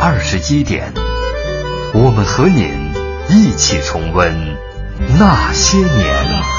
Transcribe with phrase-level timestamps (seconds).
[0.00, 0.92] 二十一点，
[1.92, 2.92] 我们和您
[3.28, 4.56] 一起重温
[5.18, 6.57] 那些年。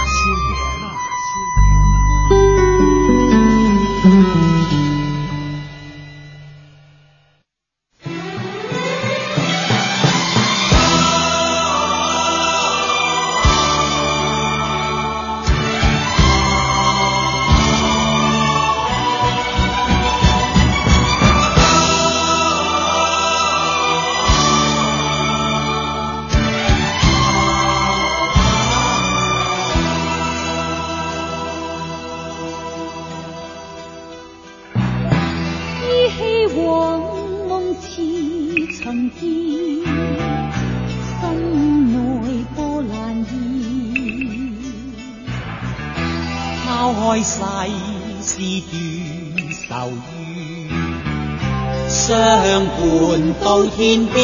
[53.80, 54.20] 天边，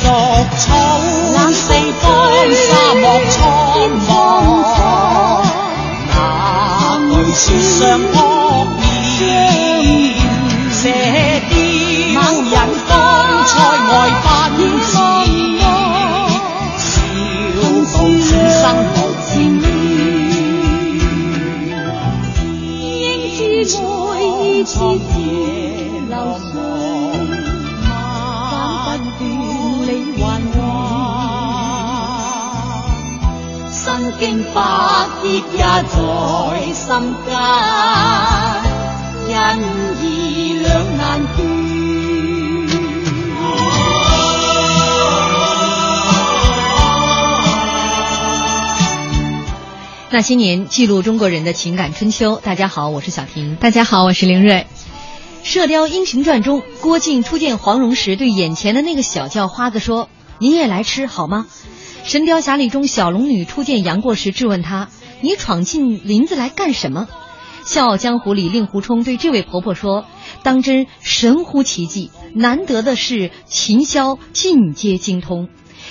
[0.00, 0.06] 逐
[0.56, 0.64] 草
[1.34, 2.08] 南四方
[2.50, 3.36] 沙漠苍
[4.08, 4.10] 茫，
[6.08, 6.16] 那
[7.04, 8.14] 句說相扑
[8.80, 8.80] 面，
[10.72, 10.80] 射
[11.50, 11.52] 雕
[12.40, 12.56] 引
[12.88, 12.90] 風
[13.44, 13.52] 塞
[13.90, 13.92] 外
[34.18, 35.84] 經百劫也在
[36.72, 37.36] 心間，
[39.28, 39.32] 因
[39.94, 41.38] 義兩難斷。
[50.10, 52.40] 那些年，记录中国人的情感春秋。
[52.42, 53.54] 大家好，我是小婷。
[53.54, 54.54] 大家好，我是凌睿。
[55.44, 60.08] 《射雕英雄传》中，郭靖初见黄蓉时，对眼前的那个小叫花子说
[60.40, 61.46] ：“你也来吃好吗？”
[62.08, 64.88] 《神雕侠侣》中，小龙女初见杨过时，质问他
[65.20, 67.06] ：“你闯进林子来干什么？”
[67.70, 70.06] 《笑傲江湖》里，令狐冲对这位婆婆说
[70.42, 75.50] ：“当真神乎其技，难得的是琴箫尽皆精通。”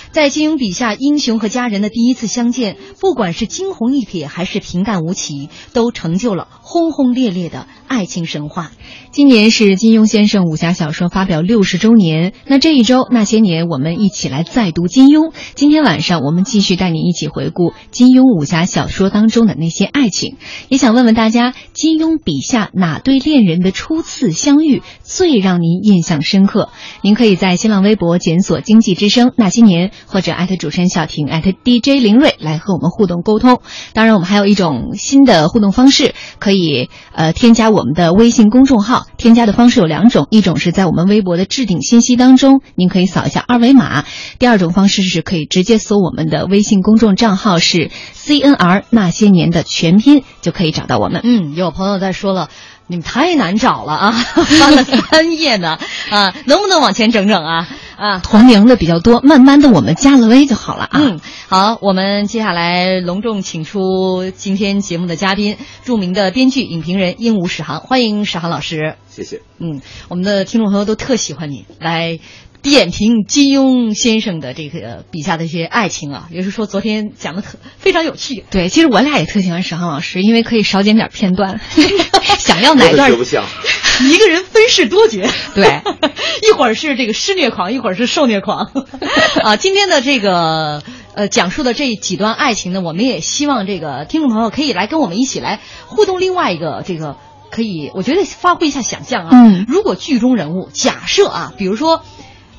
[0.09, 8.71] 在金庸笔下，英雄和家人的第一次相见，不管是惊鸿一瞥还是平淡无奇，都成就了轰轰烈烈的爱情神话。
[9.11, 15.33] 今年是金庸先生武侠小说发表六十周年，那这一周那些年，我们一起来再读金庸。
[15.55, 20.35] 今天晚上，我们继续带您一起回顾金庸武侠小说当中的那些爱情。
[20.69, 26.69] 也想问问大家，金庸笔下哪对恋人的初次相遇最让您印象深刻？
[27.01, 33.61] 您可以在新浪微博检索“经济之声那些年”，或者艾特主持人小婷，艾特 DJ 林睿来和我们互动沟通。
[33.93, 39.05] 当然，我们还有一种新的互动方式，可以呃添加我我们的微信公众号。
[39.17, 44.03] 添加的方式有两种，一种是在我们微博的置顶信息当中，您可以扫一下二维码；
[44.39, 51.21] 第二种方式是可以直接搜我们的微信公众账号是 CNR 那些年的全拼，就可以找到我们。
[51.23, 52.49] 嗯，有朋友在说了。
[52.87, 54.11] 你们太难找了啊，
[54.59, 55.77] 翻了三页呢
[56.09, 57.67] 啊，能不能往前整整啊？
[57.97, 60.99] 啊，同名的比较多，慢慢的我们加了微就好了啊。
[61.01, 68.95] 嗯，好，我们接下来隆重请出今天节目的嘉宾，著名的编剧、影评人鹦鹉史航，欢迎史航老师。
[69.09, 69.41] 谢谢。
[69.57, 72.19] 嗯，我们的听众朋友都特喜欢你来。
[72.69, 78.43] 点评金庸先生的这个笔下的一些爱情啊，也是说昨天讲的特非常有趣。
[78.51, 81.59] 对，其实我俩也特喜欢史航老师，因为可以少剪点片段，
[82.39, 83.43] 想要哪段学不像。
[84.11, 85.81] 一个人分饰多角，对，
[86.47, 88.69] 一会儿是这个施虐狂，一会儿是受虐狂，
[89.43, 90.83] 啊，今天的这个
[91.15, 96.19] 呃讲述的这几段爱情呢，我们也希望这个听众朋友可以来跟我们一起来互动。
[96.19, 97.17] 另外一个这个
[97.49, 102.03] 可以，我觉得发挥一下想象啊，嗯，如果剧中人物假设啊，比如说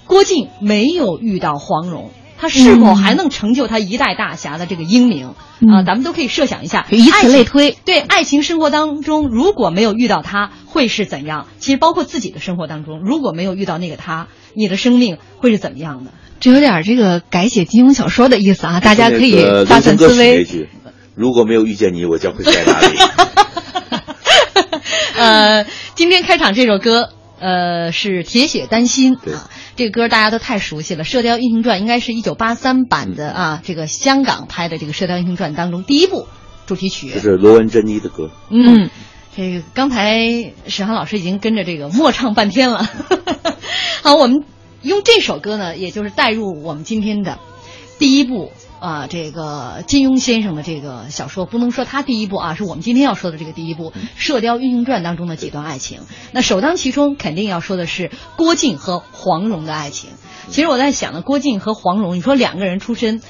[0.09, 2.11] 郭靖没有遇到黄蓉。
[2.41, 5.83] 他是否还能成就他一代大侠的这个英名、嗯、啊？
[5.83, 7.77] 咱们都可以设想一下，以此类推。
[7.85, 11.49] 对爱情生活当中，如果没有遇到他，会是怎样？
[11.59, 16.13] 其实包括自己的生活当中，如果没有遇到那个他，你的生命会是怎么样的？
[16.39, 18.79] 这有点这个改写金庸小说的意思啊！
[18.79, 19.35] 大家可以
[19.67, 20.47] 发散思维。
[21.17, 22.99] 如果没有遇见你，我将会在哪里？
[25.19, 25.67] 呃，
[25.97, 27.09] 今天开场这首歌。
[27.41, 29.47] 呃，是铁血丹心啊，
[29.79, 36.27] 这个歌大家都太熟悉了，《射雕英雄传》应该是一九八三版的啊，这个香港拍的这个《射雕英雄传》当中第一部
[36.67, 37.11] 主题曲。
[37.15, 38.29] 这是罗文珍妮的歌。
[38.51, 38.91] 嗯，
[39.37, 42.91] 这个刚才史航老师已经跟着这个默唱半天了。
[44.03, 44.43] 好，我们
[44.83, 47.39] 用这首歌呢，也就是带入我们今天的
[48.01, 56.01] 第一部啊，这个金庸先生的这个小说，不能说他第一部啊，是我们今天要说的这个第一部《射雕英雄传》当中的几段爱情。
[56.33, 60.11] 那首当其冲，肯定要说的是郭靖和黄蓉的爱情。
[60.49, 63.21] 其实我在想呢，郭靖和黄蓉，你说两个人出身。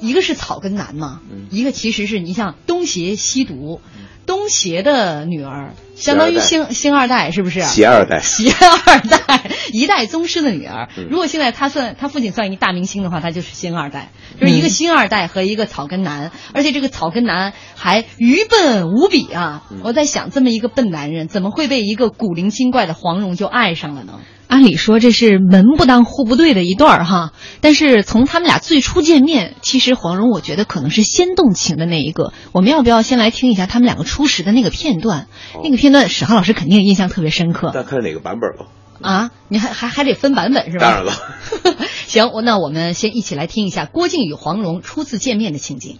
[0.00, 3.80] 一个是草根男嘛，一个其实是你像东邪西毒，
[4.26, 7.60] 东邪的女儿相当于星星二代，是不是？
[7.62, 10.88] 邪二代，邪二代，一代宗师的女儿。
[10.96, 14.10] 嗯如果现在他算他父亲算一大明星的话，他就是星二代，
[14.40, 19.62] 就是一个星二代和一个草根男，而且这个草根男还愚笨无比啊！
[19.82, 24.20] 我在想，这么一个笨男人，怎么会被一个古灵精怪的黄蓉就爱上了呢？
[24.46, 32.32] 按理说这是门不当户不对的一段儿哈，但是从他们俩最初见面，其实黄蓉我觉得可能是先动情的那一个。
[32.52, 35.26] 我们要不要先来听一下他们两个初始的那个片段？
[35.64, 38.66] 那个片段史航老师肯定印象特别深刻那看哪个版本吧。
[39.02, 40.86] 啊，你还还还得分版本是吧？
[40.86, 41.12] 当然了。
[42.06, 45.98] 行，我那我们先一起来听一下郭靖与黄蓉初次见面的情景。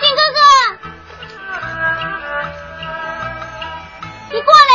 [0.00, 0.40] 靖哥哥，
[4.32, 4.70] 你过来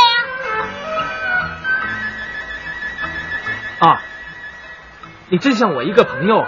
[3.84, 3.90] 呀！
[3.90, 4.00] 啊，
[5.28, 6.46] 你真像我一个朋友。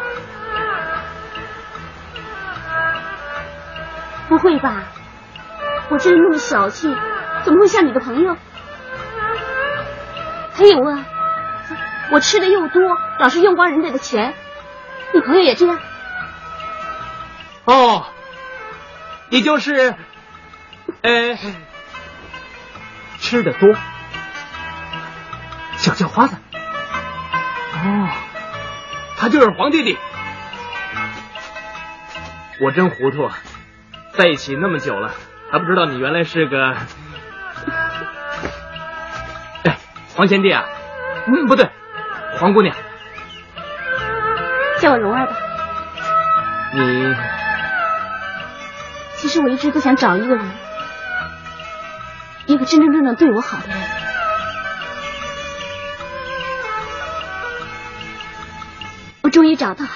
[4.33, 4.85] 不会吧？
[5.91, 6.89] 我这人那么小气，
[7.45, 8.35] 怎么会像你的朋友？
[10.55, 11.05] 还有啊，
[12.13, 12.81] 我吃的又多，
[13.19, 14.33] 老是用光人家的钱，
[15.13, 15.79] 你朋友也这样？
[17.67, 18.07] 哦，
[19.29, 19.95] 你就是，
[21.03, 21.39] 呃，
[23.19, 23.75] 吃的多，
[25.77, 26.37] 小叫花子。
[26.55, 28.09] 哦，
[29.19, 29.99] 他就是黄弟弟。
[32.63, 33.37] 我真糊涂，啊，
[34.13, 35.11] 在一起那么久了，
[35.51, 36.77] 还不知道你原来是个……
[39.65, 39.79] 哎，
[40.15, 40.65] 黄贤弟啊，
[41.27, 41.71] 嗯，不对，
[42.39, 42.77] 黄姑娘，
[44.81, 45.37] 叫我蓉儿吧。
[46.75, 47.15] 你
[49.17, 50.45] 其实我一直都想找一个人，
[52.47, 53.79] 一个真真正正对我好的人。
[59.23, 59.91] 我终于找到了。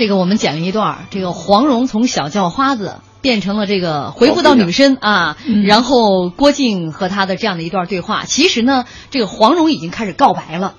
[0.00, 10.72] 这个我们讲一段儿，这个黄蓉从小叫花子变成了这个回复到女生啊，嗯然后郭靖和他的这样的一段对话，其实呢，这个黄蓉已经开始告白了。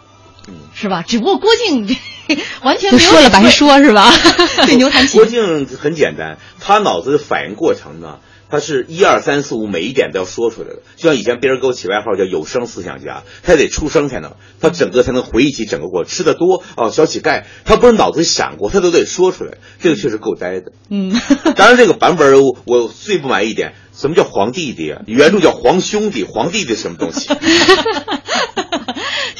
[0.73, 1.03] 是吧？
[1.07, 1.95] 只不过郭靖
[2.65, 4.12] 完全没有说了白说，是吧？
[4.65, 5.21] 对牛弹琴。
[5.21, 8.17] 郭靖很简单，他脑子的反应过程呢，
[8.51, 10.81] 他是一二三四五每一点都要说出来的。
[10.98, 16.12] 就像以前别人给我起外号叫有声思想家，他得出声才能，他整个才能回忆起整个过程。
[16.12, 19.57] 吃的多哦，小乞丐，他不是脑子里闪过，他都得说出来。
[19.80, 20.74] 这个确实够呆的。
[20.89, 21.13] 嗯，
[21.56, 25.01] 当然这个版本我我最不满意一点，什么叫皇弟弟啊？
[25.07, 27.30] 原著叫皇兄弟，皇弟弟什么东西？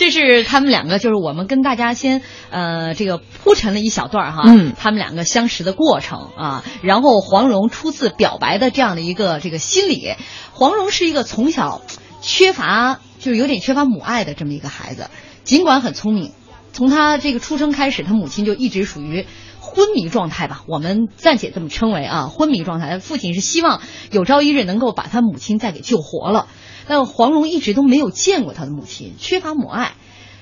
[0.02, 10.16] 这是他们两个，就是我们跟大家先呃这个铺陈了一小段哈，嗯，他们两个相识的过程啊，然后黄蓉初次表白的这样的一个这个心理，
[10.54, 11.84] 黄蓉是一个从小
[12.20, 15.12] 缺乏就是有点缺乏母爱的这么一个孩子，
[15.44, 16.32] 尽管很聪明，
[16.74, 19.28] 从他这个出生开始，他母亲就一直属于。
[19.64, 22.98] 昏迷状态吧，我们暂且这么称为啊，昏迷状态。
[22.98, 23.80] 父亲是希望
[24.10, 26.48] 有朝一日能够把他母亲再给救活了。
[26.88, 29.94] 但黄蓉一直都没有见过他的母亲，缺乏母爱，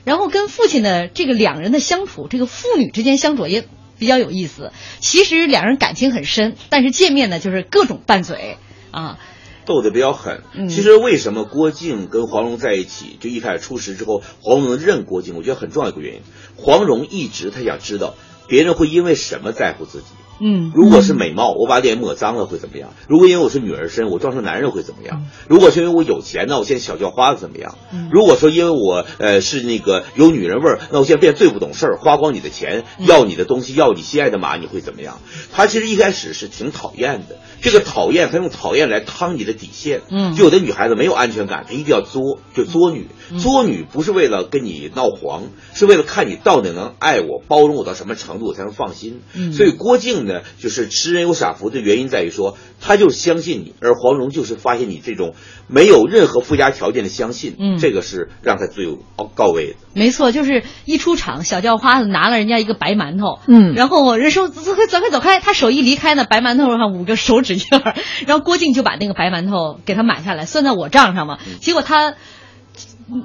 [0.04, 3.68] 然后跟父亲的这个两人的相处，这个父女之间相处也
[3.98, 4.72] 比较有意思。
[5.00, 8.58] 其实两人感情很深，但是见面呢就是各种拌嘴
[8.92, 9.20] 啊。
[9.66, 10.42] 斗得比较狠。
[10.54, 16.22] 嗯其实为什么郭靖跟黄蓉在一起，就一开始初识之后，黄蓉能认郭靖，我觉得很重要一个原因。
[16.56, 18.16] 黄蓉一直她想知道
[18.48, 20.08] 别人会因为什么在乎自己。
[20.40, 22.94] 嗯，如果是美貌，我把脸抹脏了会怎么样？
[23.08, 25.26] 如果因为我是女儿身，我装成男人会怎么样？
[25.48, 27.76] 如果是因为我有钱，那我现在小叫花子怎么样？
[28.12, 35.20] 如果说因为我呃是那个有女人味儿，那我现在变最不懂事儿，花光你的钱，要你的东西，要你心爱的马，你会怎么样？
[35.54, 40.02] 他其实一开始是挺讨厌的，这个讨厌他用讨厌来趟你的底线。
[40.10, 43.08] 嗯就有的女孩子没有安全感，她一定要作，就作女。
[43.40, 45.44] 作女不是为了跟你闹黄，
[45.74, 49.22] 是为了看你到底能爱我、包容我到什么程度，我才能放心。
[49.34, 55.36] 嗯所以郭靖呢，就是吃人有傻福的原因在于说，他就是相信你，而黄蓉就是发现你这种
[55.68, 59.00] 没有任何附加条件的相信，嗯这个是让他最有
[59.36, 59.76] 高位的。
[59.94, 67.96] 没错，就是一出场，小叫花子拿了人家一个白馒头，嗯然后人说走开走开走开，他手一离开呢，白馒头上五个手指印儿，
[68.26, 71.40] 然后郭靖就把那个白馒头给他买下来，算在我账上嘛。
[71.60, 72.16] 结果他嗯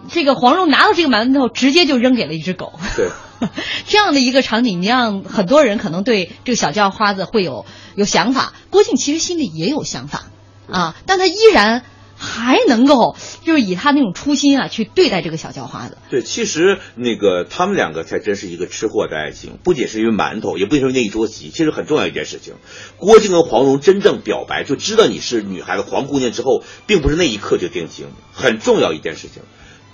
[0.08, 2.72] 这个黄蓉拿到这个馒头，直接就扔给了一只狗。
[2.96, 3.08] 对，
[3.86, 8.54] 这样的一个场景，你让很多人可能对这个小叫花子会有有想法。
[8.70, 10.24] 郭靖其实心里也有想法
[10.70, 11.84] 啊，但他依然
[12.16, 15.98] 还能够就是以他那种初心啊去对待这个小叫花子。
[16.08, 22.54] 对，其实那个他们两个才真是一个吃货的爱情，不仅是因为馒头，也不仅是因为那一桌席，其实很重要一件事情。
[22.96, 29.42] 郭靖跟黄蓉真正表白，就知道你是女孩子黄姑娘之后，并不是那一刻就定情，很重要一件事情。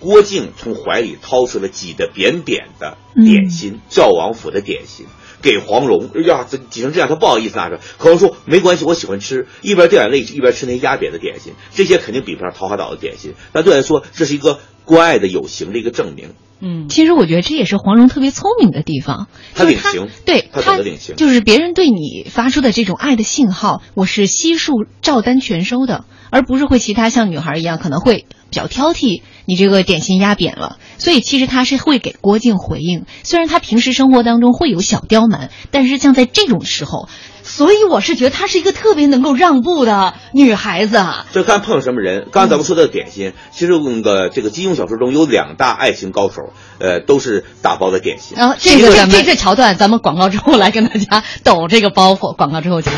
[0.01, 5.07] 郭靖从怀里掏出了挤得扁扁的点心，赵王府的点心。
[5.43, 7.81] 给黄蓉，哎呀，这挤成这样，他不好意思拿着。
[7.97, 13.33] 黄蓉说没关系，我喜欢吃，一边掉眼泪一边吃那些压扁的点心，这些肯定比不上桃花岛的点心。
[13.53, 16.31] 但对来说，这是一个关爱的有形的一个证明。
[16.63, 30.77] 嗯，其实我觉得这也是黄蓉特别聪明的地方，就是她她领情她对懂得领情就是别人对你发出的这种爱的信号，我是悉数照单全收的，而不是会其他像女孩一样可能会比较挑剔，你这个点心压扁了。
[30.99, 37.09] 所以其实她是会给郭靖回应，虽然她平时生活当中会有小刁蛮，但是像在这种时候，
[37.51, 41.05] 所以我是觉得她是一个特别能够让步的女孩子。
[41.33, 42.29] 这看碰上什么人。
[42.31, 48.37] 刚才咱们说的点心，其实那个这个金庸小说中有两大爱情高手，呃，都是打包的点心。
[48.39, 52.35] 然后这个这这这桥段，咱们广告之后来跟大家抖这个包袱。
[52.37, 52.93] 广告之后见。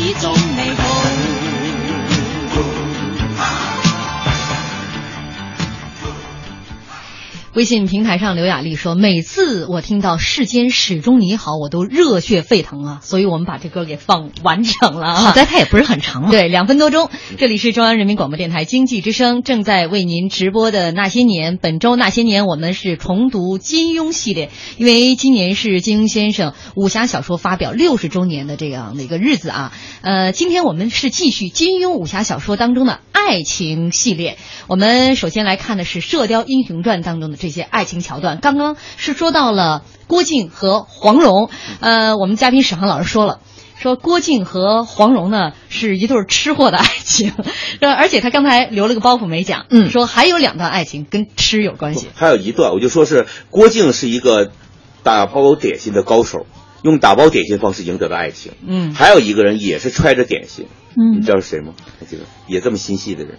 [0.00, 0.39] 始終
[7.60, 13.00] 微信平台上，刘雅丽说：“每次我听到世间始终你好，我都热血沸腾啊！
[13.02, 15.14] 所以我们把这歌给放完整了啊。
[15.16, 16.30] 好在它也不是很长嘛。
[16.30, 17.10] 对，两分多钟。
[17.36, 21.56] 这里是中央人民广播电台经济之声正在为您直播的《那些年》。
[21.60, 24.48] 本周《那些年》我们是重读金庸系列，
[24.78, 29.72] 因为今年是金庸先生武侠小说发表六十周年的这样的一个日子啊。
[30.00, 34.38] 呃，今天我们是继续金庸武侠小说当中的爱情系列。
[34.66, 38.38] 我们首先来看的是《射雕英雄传》当中的这些爱情桥段。
[38.40, 43.40] 刚刚是说到了郭靖和黄蓉，呃，我们嘉宾史航老师说了。
[43.78, 47.32] 说郭靖和黄蓉呢是一对吃货的爱情，
[47.80, 52.08] 呃而且他刚才留了个包袱没讲，嗯说还有两段爱情跟吃有关系。
[52.14, 54.52] 还有一段，我就说是郭靖是一个
[55.02, 56.44] 打包点心的高手，
[56.82, 58.52] 用打包点心方式赢得的爱情。
[58.66, 61.72] 嗯还有一个人也是揣着点心，嗯你知道是谁吗？
[61.98, 62.24] 还记得？
[62.48, 63.38] 也这么心细的人，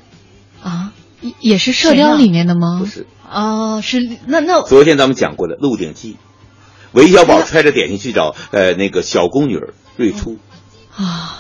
[0.63, 0.91] 啊，
[1.21, 2.79] 也也是《射雕》里面的吗？
[2.79, 3.05] 不是。
[3.31, 6.13] 哦，是那那昨天咱们讲过的《鹿鼎记》，
[6.91, 10.37] 韦小宝揣着点心去找呃那个小宫女儿瑞初。
[10.95, 11.39] 啊，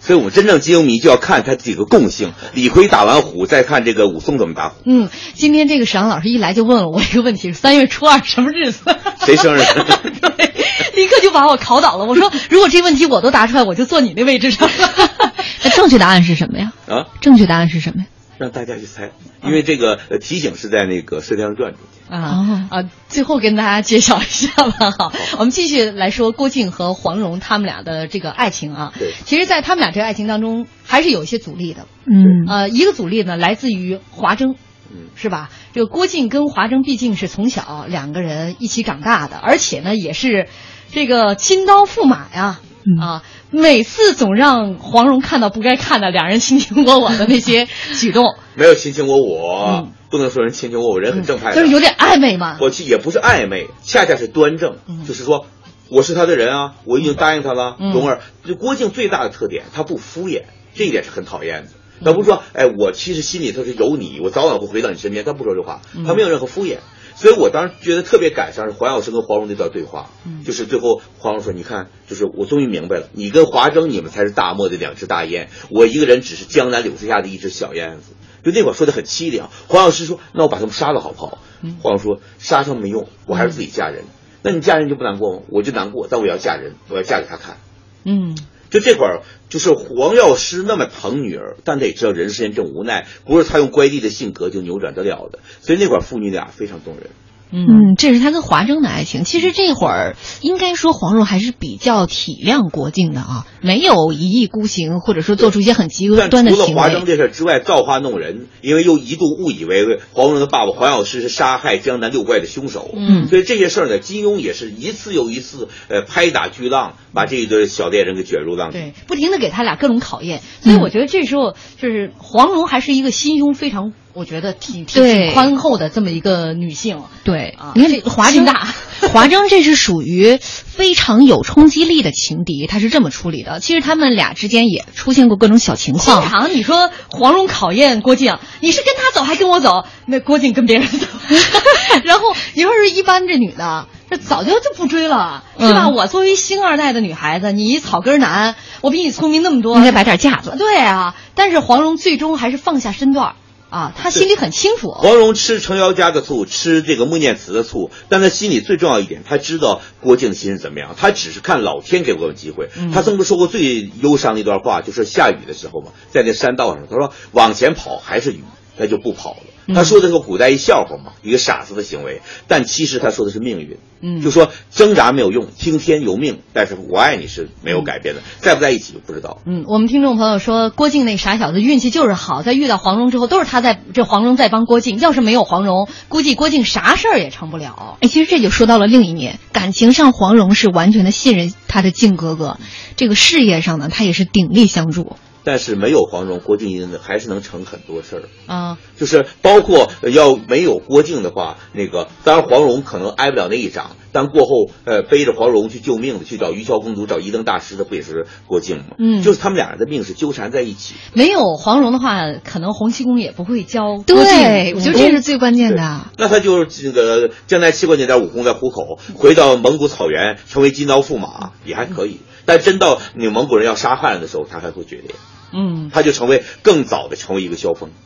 [0.00, 2.34] 所以我们真正金庸迷就要看他几个共性。
[2.52, 4.74] 李逵打完虎，再看这个武松怎么打虎。
[4.84, 8.80] 嗯，今天这个史阳老师一来就问了我一个问题：三月初二什么日子？
[9.24, 9.62] 谁生日？
[10.20, 10.52] 对，
[10.96, 12.04] 立刻就把我考倒了。
[12.04, 14.68] 我说，如果这问题我都答出来，我就坐你那位置上。
[15.62, 16.72] 那正确答案是什么呀？
[16.88, 18.06] 啊，正确答案是什么呀？
[18.38, 19.12] 让大家去猜，
[19.42, 21.94] 因为这个呃提醒是在那个《射雕传》中间。
[22.06, 22.90] 啊啊！
[23.08, 24.90] 最后跟大家介绍一下吧。
[24.90, 28.92] 好，我们继续来说郭靖和黄蓉他们俩的这个爱情啊。
[28.98, 31.86] 对，其实，在他们俩这个爱情当中，还是有一些阻力的。
[32.04, 34.54] 嗯呃，一个阻力呢，来自于华筝。
[34.92, 35.50] 嗯，是吧？
[35.72, 40.46] 这个郭靖跟华筝毕竟是从小两个人一起长大的，而且呢，也是
[40.92, 42.60] 这个金刀驸马呀。
[42.86, 43.22] 嗯啊，
[43.54, 47.68] 每次总让黄蓉看到不该看的两人卿卿我我的那些
[47.98, 52.58] 举动，没有卿卿我我，嗯不能说人卿卿我我，人很正派的，就是有点暧昧嘛。
[52.60, 55.46] 我其实也不是暧昧，恰恰是端正，嗯就是说
[55.88, 57.76] 我是他的人啊，我已经答应他了。
[57.78, 60.42] 嗯蓉儿，这郭靖最大的特点，他不敷衍，
[60.74, 61.70] 这一点是很讨厌的。
[62.04, 65.24] 他不是说，哎，我其实心里头是有你，我早晚会回到你身边。
[65.24, 66.78] 他不说这话，嗯他没有任何敷衍。
[67.16, 79.48] 所以我当时觉得特别感伤是黄药师跟黄蓉那段对话，嗯就是最后黄蓉说：“你看，就是我终于明白了，你跟华筝你们才是大漠的两只大雁，我一个人只是江南柳树下的一只小燕子。”就那会儿说的很凄凉。
[79.68, 84.04] 黄药师说：“那我把他们杀了好不好？”嗯黄蓉说：“杀他们没用，我还是自己嫁人。
[84.42, 85.42] 那你嫁人就不难过吗？
[85.48, 87.56] 我就难过，但我要嫁人，我要嫁给他看。
[88.04, 88.36] 嗯
[88.74, 95.38] 就这会儿，就是黄药师那么疼女儿，但得知道人世间这种无奈，不是他用乖戾的性格就扭转得了的。
[95.60, 97.10] 所以那会儿父女俩非常动人。
[97.50, 99.24] 嗯嗯，这是他跟华筝的爱情。
[99.24, 107.04] 其实这会儿应该说黄蓉还是比较体谅郭靖的啊，没有一意孤行，或者说做出一些很极端的行除了华筝。
[107.04, 112.90] 这事儿之外，造化弄人，因为又一度误以为黄蓉的爸爸黄药师是杀害江南六怪的凶手。
[112.94, 118.72] 嗯所以这些事儿呢，金庸也是一次又一次，呃，拍打巨浪，把这一对小恋人给卷入浪里。
[118.72, 127.02] 对，不停的给他俩各种考验，所以我觉得这时候就是黄蓉还是一个心胸非常，我觉得挺挺挺宽厚的这么一个女性。
[127.24, 128.68] 对啊，你看这华筝大，
[129.12, 133.58] 华筝这是属于非常有冲击力的情敌，他是这么处理的。
[133.60, 136.28] 其实他们俩之间也出现过各种小情经况。
[136.28, 139.84] 常你说黄蓉考验郭靖，你是跟他走还跟我走？
[140.06, 141.06] 那郭靖跟别人走，
[142.04, 145.86] 然后你说是一般这女的，这早就就不追了，是吧？
[145.86, 150.54] 嗯我作为星二代的女孩子，你一草根男，我比你聪明那么多，应该摆点架子。
[150.56, 153.34] 对啊，但是黄蓉最终还是放下身段儿
[153.74, 154.92] 啊，他心里很清楚。
[154.92, 162.68] 黄蓉吃程瑶家的醋，吃这个穆念慈的醋，但他心里最重要一点，他知道郭靖的心是怎么样，他只是看老天给我们机会。
[162.76, 168.44] 嗯他曾经说过最忧伤的一段话，就是下雨的时候嘛，在那山道上，他说往前跑还是雨，
[168.78, 169.53] 他就不跑了。
[169.66, 173.78] 嗯他说的是古代一笑话嘛，一个傻子的行为，但其实他说的是命运。
[174.06, 179.38] 嗯就说挣扎没有用，听天由命，但是我爱你是没有改变的，在不在一起就不知道。
[179.46, 184.98] 嗯，我们听众朋友说，郭靖那傻小子运气就是好，在遇到黄蓉之后，都是他在这黄蓉在帮郭靖。
[184.98, 187.96] 要是没有黄蓉，估计郭靖啥事儿也成不了。
[188.02, 192.58] 哎，其实这就说到了另一面，感情上黄蓉是完全的信任他的靖哥哥，
[192.96, 195.16] 这个事业上呢，他也是鼎力相助。
[195.44, 198.22] 但是没有黄蓉，郭靖还是能成很多事儿。
[198.46, 208.96] 啊，就是包括呃要没有郭靖的话，那个当然黄蓉可能挨不了那一掌，但过后呃背着黄蓉去救命的，去找玉箫公主、找一灯大师的不也是郭靖吗？
[208.98, 210.94] 嗯就是他们俩人的命是纠缠在一起。
[211.12, 214.76] 没有黄蓉的话，可能洪七公也不会教郭对，靖。
[214.76, 216.06] 我觉得这是最关键的。
[216.16, 222.20] 那他就是这个将来七关节点武功在虎口，回到蒙古草原成为金刀驸马也还可以。
[222.46, 225.14] 但真到你蒙古人要杀汉人的时候，他还会决裂，
[225.54, 227.90] 嗯，他就成为更早的成为一个萧峰。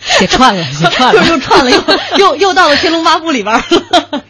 [0.00, 1.78] 写串了， 写串了又串了，又
[2.18, 4.24] 又又到了《天龙八部》里边儿了。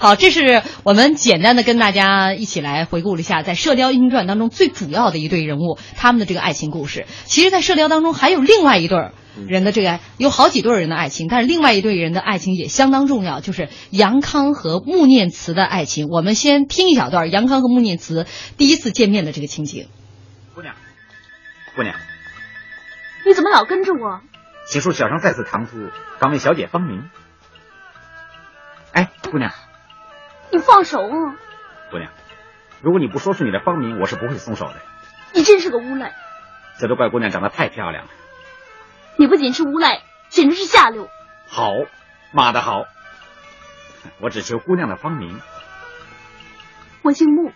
[0.00, 7.06] 好，这是我们简单的跟大家一起来回顾了一下，在《射雕英雄传》当中最主要的一对人物，他们的这个爱情故事。
[7.26, 9.12] 其实，在《射雕》当中还有另外一对儿
[9.46, 16.08] 人的这个有好几对儿人的爱情，但是另外一对人的爱情也相当重要，就是杨康和穆念慈的爱情。
[16.08, 19.86] 我们先听一小段杨康和穆念慈第一次见面的这个情景。
[20.54, 20.74] 姑娘，
[21.74, 21.94] 姑娘，
[23.24, 24.20] 你怎么老跟着我？
[24.66, 27.10] 请恕小生再次唐突，敢问小姐芳名？
[28.92, 29.50] 哎，姑娘，
[30.50, 31.36] 你放手啊！
[31.90, 32.10] 姑娘，
[32.82, 34.74] 如果你不说出你的芳名，我是不会松手的。
[35.32, 36.14] 你真是个无赖！
[36.78, 38.10] 这都怪姑娘长得太漂亮了。
[39.16, 41.08] 你不仅是无赖，简直是下流。
[41.48, 41.70] 好，
[42.32, 42.84] 骂得好。
[44.20, 45.40] 我只求姑娘的芳名。
[47.02, 47.52] 我姓穆。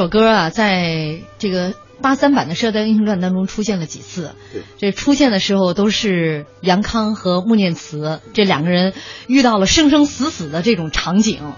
[0.00, 4.34] 首歌啊，在这个八三版的《射雕英雄传》当中出现了几次。
[4.78, 8.94] 这出现的时候都是杨康和穆念慈这两个人
[9.26, 11.40] 遇到了生生死死的这种场景。
[11.42, 11.52] 嗯，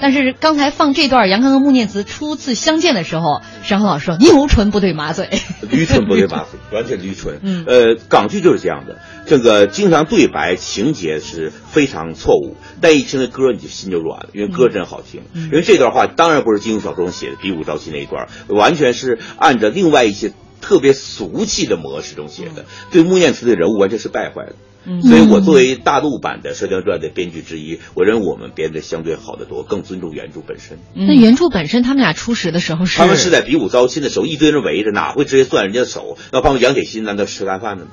[0.00, 5.28] 但是刚才放这段杨康和穆念慈初次相见的时候，沈航老师说牛唇不对马嘴，
[5.70, 7.38] 驴唇不对马嘴，完全驴唇。
[7.42, 15.22] 嗯呃，港剧就是这样的，这个经常对白情节是非常错误，但一听这歌你就心就软了，因为歌真好听。
[15.34, 24.54] 嗯因为这段话当然不是金庸小说中写的比武招亲那一段，完全是按照另外一些特别俗气的模式中写的，对穆念慈的人物完全是败坏的。
[24.86, 30.78] 嗯所以我作为大陆版的《射雕传》的编剧之一，我认为我们编的相对好得多，更尊重原著本身。
[30.94, 36.18] 那原著本身他们俩初识的时候是他们是在比武招亲的时候，一堆人围着，哪会直接攥人家的手？
[36.32, 37.90] 那旁边杨铁心难道吃干饭的吗？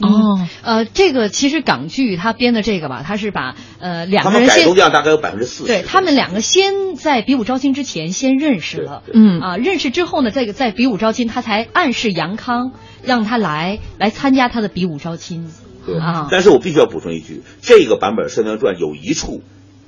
[0.00, 5.68] 哦，呃，这个其实港剧他编的这个吧，他是把呃两他们改个人先动量大概有百分之四十。
[5.68, 12.72] 对他们两个先在比武招亲之前先认识了，嗯啊，认识之后呢，这个在比武招亲，他才暗示杨康
[13.04, 15.48] 让他来来参加他的比武招亲。
[15.86, 19.42] 对啊但是我必须要补充一句，这个版本《射雕传》有一处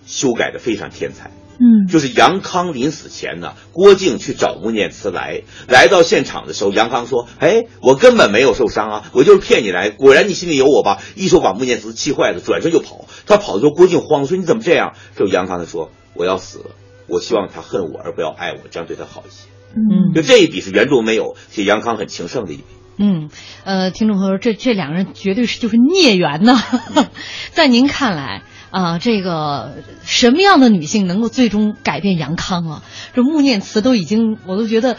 [0.07, 1.31] 修改的非常天才。
[1.59, 9.89] 嗯就是杨康临死前呢，郭靖去找穆念慈来，来到现场的时候，杨康说：“哎，我根本没有受伤啊，我就是骗你来。
[9.89, 13.07] 果然你心里有我吧？”一手把穆念慈气坏了，转身就跑。
[13.25, 16.67] 他跑的时候，郭靖慌了，说：“你怎么这样？”这时候杨康就说：“我要死了，
[17.09, 22.65] 我希望他恨我而不要爱我，这样对他好一些。”嗯就这一笔是原著没有，写杨康很情圣的一笔。
[22.99, 23.29] 嗯，
[23.65, 26.63] 呃，听众朋友，这这两个人绝对是就是孽缘呐。
[27.53, 32.83] 在您看来啊、这个什么样的女性能够最终改变杨康啊？
[33.15, 34.97] 这穆念慈都已经，我都觉得，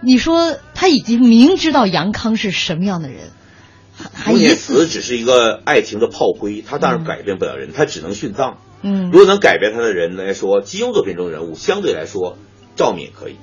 [0.00, 3.30] 你说他已经明知道杨康是什么样的人，
[4.26, 8.58] 穆念慈只是一个爱情的炮灰，他当然改变不了人，他只能殉葬。
[8.80, 12.38] 嗯如果能改变他的人来说，金庸作品中人物相对来说，
[12.76, 13.36] 赵敏可以，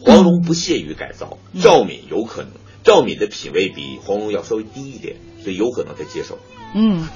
[0.00, 2.50] 黄蓉不屑于改造，嗯赵敏有可能，
[2.84, 6.38] 赵敏的品味比黄蓉要稍微低一点，所以有可能他接受。
[6.74, 7.08] 嗯，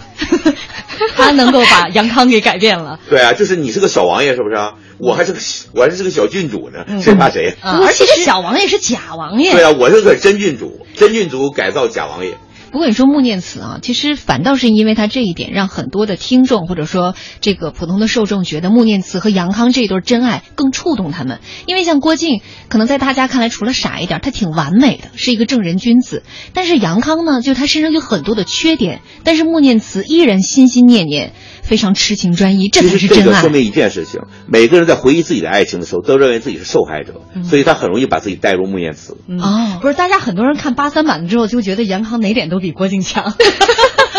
[1.15, 2.99] 他能够把杨康给改变了。
[3.11, 4.75] 对啊，就是你是个小王爷是不是啊？
[4.99, 5.39] 我还是个
[5.75, 7.55] 我还是个小郡主呢，嗯谁怕谁？
[7.61, 9.53] 啊，而且这小王爷是假王爷。
[9.53, 12.39] 对啊，我是个真郡主，真郡主改造假王爷。
[12.73, 21.41] 不过你说穆念慈啊，其实反倒是因为他这一点，让很多的听众或者说这个普通的受众觉得穆念慈和杨康这一对真爱更触动他们。
[21.67, 26.23] 因为像郭靖，可能在大家看来除了傻一点，他挺完美的，是一个正人君子。
[26.55, 31.35] 但是杨康呢，就他身上有很多的缺点，但是穆念慈依然心心念念。
[31.63, 33.49] 非常痴情专一，这其才是真爱这个说。
[33.49, 39.17] 明一件事情：每个人在回忆自己的爱情的时候，都认为自己是受害者，嗯所以他很容易把自己带入穆言辞。
[39.39, 43.33] 哦，不是，大家很多人看八三版的之后就觉得杨康哪点都比郭靖强。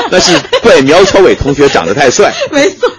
[0.12, 2.34] 那是怪苗侨伟同学长得太帅。
[2.52, 2.90] 没错，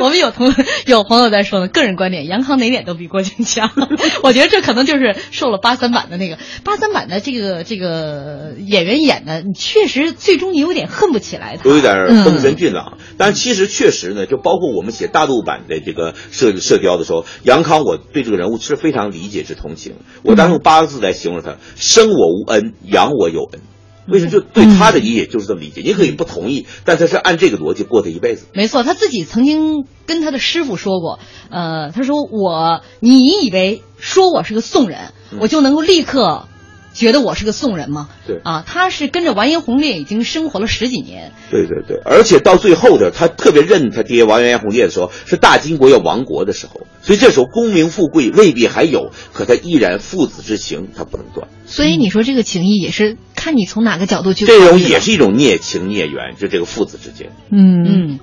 [0.00, 0.54] 我们有同
[0.86, 3.70] 有朋友在说呢，个人观点，杨康哪点都比郭靖强。
[4.22, 19.94] 我觉得这可能就是受了八三版的那个八三版的这个这个演员演的，你确实最终你有点恨不起来他，有一点嗯风神俊朗，但其实确实呢，就包括我们写大陆版的这个射射雕的时候，杨康我对这个人物是非常理解之同情。
[20.22, 23.60] 我当时用八个字来形容他：生我无恩，养我有恩。
[24.06, 25.80] 为什么就对他的理解就是这么理解？
[25.82, 28.46] 你可以不同意，但他是按这个逻辑过他一辈子。
[28.52, 36.48] 没错，他自己曾经跟他的师傅说过，呃，他说我，你以为说我是个宋人，嗯我就能够立刻
[36.92, 38.08] 觉得我是个宋人吗？
[38.26, 51.48] 对啊，他是跟着完颜洪烈已经生活了十几年，对对对，而且到最后的他特别认他爹完颜洪烈的时候，是大金国要亡国的时候，所以这时候功名富贵未必还有，可他依然父子之情他不能断。
[51.64, 57.32] 所以你说这个情谊也是看你从哪个角度去这种也是一种孽情孽缘，就这个父子之间。
[57.50, 58.20] 嗯嗯，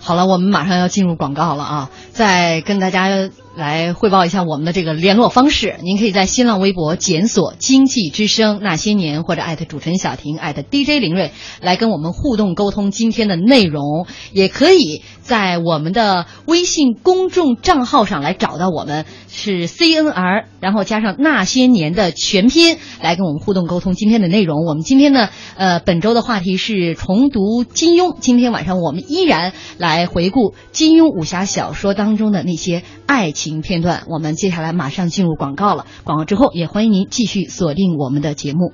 [0.00, 1.90] 好了，我们马上要进入广告了啊！
[2.12, 3.08] 再跟大家
[3.56, 24.64] 来汇报一下我们的这个联络方式，您可以在新浪微博检索“经济之声那些年”或者艾特主持人小婷艾特 DJ 林睿来跟我们互动沟通今天的内容，也可以在我们的微信公众账号上来找到我们，是 CNR，然后加上那些年的全拼来跟我们互动沟通今天的内容。
[24.64, 28.16] 我们今天呢，呃，本周的话题是重读金庸。
[28.20, 34.04] 今天晚上我们依然来回顾金庸武侠小说当中的那些爱情片段。
[34.06, 38.72] 我们接下来马上进入广告了，广告之后也欢迎您继续锁定我们的节目。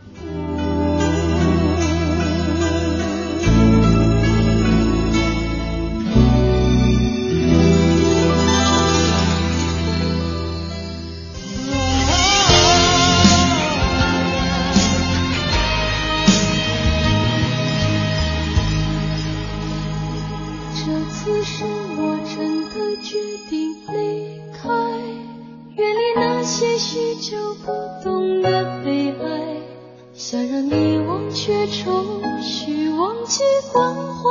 [33.72, 34.22] 关怀，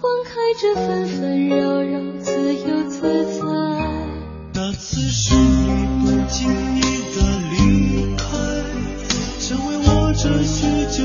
[0.00, 3.00] 放开这纷纷扰扰，自由自
[3.38, 3.42] 在。
[4.54, 6.38] 那次是你不经
[6.76, 6.80] 意
[7.14, 7.16] 的
[7.50, 8.24] 离开，
[9.40, 11.04] 成为我这许久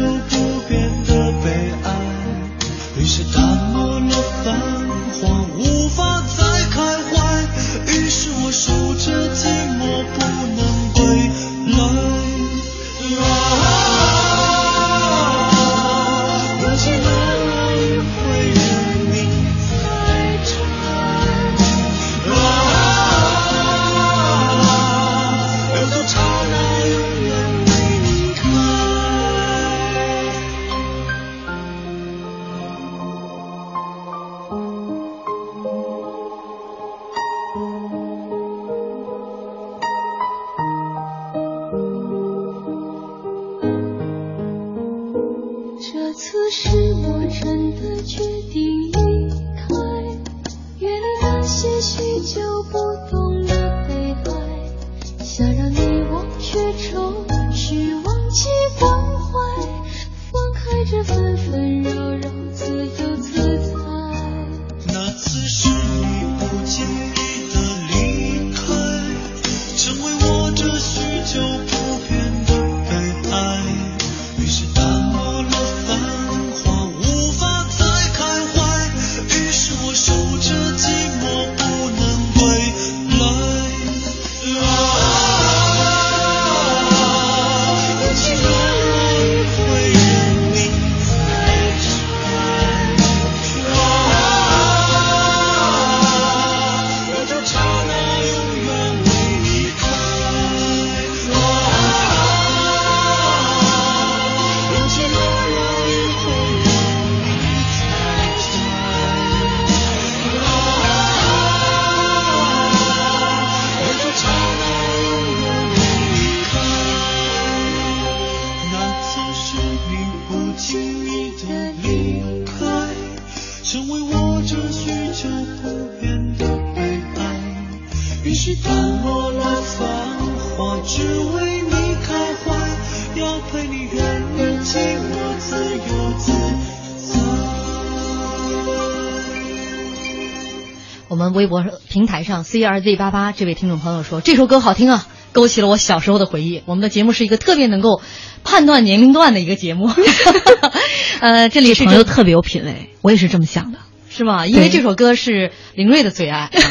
[141.44, 146.62] 微博平台上 C R Z 八八这位听众朋友说这首歌好听啊，勾起了我小时候的回忆。
[146.66, 148.02] 我们的节目是一个特别能够
[148.46, 149.90] 判断年龄段的一个节目。
[151.20, 153.80] 呃，这里是朋友特别有品位，我也是这么想的。
[154.16, 154.46] 是吗？
[154.46, 156.52] 因为这首歌是林睿的最爱。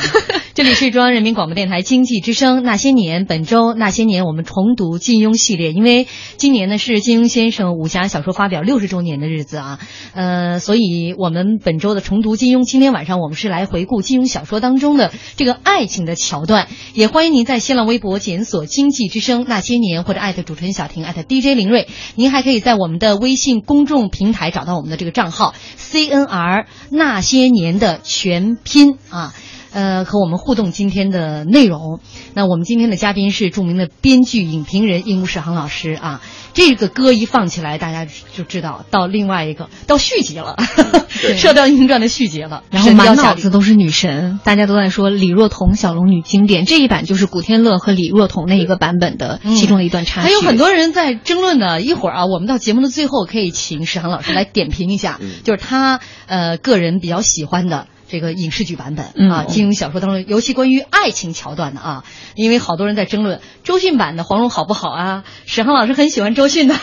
[0.55, 9.81] 这里是中央人民广播电台经济之声《那些年》，本周《那些年》我们重读金庸系列，因为今年呢是金庸先生武侠小说发表六十周年的日子啊，
[10.15, 16.69] 呃，所以我们本周的重读金庸，今天晚上我们是来回顾金庸小说当中的这个爱情的桥段。
[16.95, 29.35] 也欢迎您在新浪微博检索“经济之声那些年”或者艾特主持人小婷艾特 DJ 林睿，您还可以在我们的微信公众平台找到我们的这个账号 CNR 那些些年的全拼啊。
[29.75, 32.01] 呃，和我们互动今天的内容。
[32.35, 36.21] 那我们今天的嘉宾是著名的编剧、影评人应无世航老师啊。
[36.55, 40.57] 这个歌一放起来，大家就知道到另外一个到续集了，
[41.37, 42.63] 《射雕英雄传》的续集了。
[42.71, 46.65] 然后满脑子都是女神，大家都在说李若彤、小龙女经典。
[46.65, 50.27] 这一版就是古天乐和李若彤那一个版本的其中的一段插曲。
[50.27, 51.81] 还有很多人在争论呢。
[51.81, 57.87] 一会儿啊，我们到节目的最后可以请史航老师来点评一下，就是他呃个人比较喜欢的。
[58.13, 65.25] 这个影视剧版本啊，金庸小说当中，尤其关于爱情桥段的啊，因为好多人在争论周迅版的黄蓉好不好啊？
[65.47, 66.77] 史航老师很喜欢周迅的。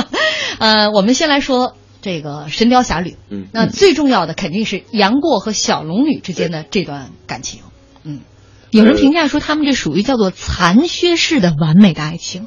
[0.58, 7.60] 呃，我们先来说这个《神雕侠侣》，嗯，那最重要的肯定是杨过和小龙女之间的这段感情。
[8.02, 8.20] 嗯，
[8.70, 12.46] 有人评价说他们这属于叫做残缺式的完美的爱情。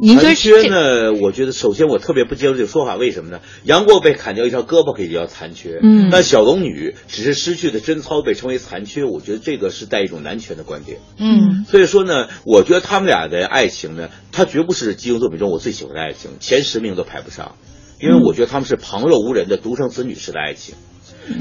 [0.00, 1.12] 残缺呢？
[1.12, 3.40] 我觉得首先我特别不接受这个说法，为什么呢？
[3.64, 17.56] 杨过被砍掉一条胳膊可以叫残缺，嗯，但小龙女只是失去的贞操被称为残缺，我觉得这个是带一种男权的观点，嗯，所以说呢，我觉得他们俩的爱情呢，它绝不是金庸作品中我最喜欢的爱情，前十名都排不上，
[18.00, 20.76] 因为我觉得他们是旁若无人的独生子女式的爱情，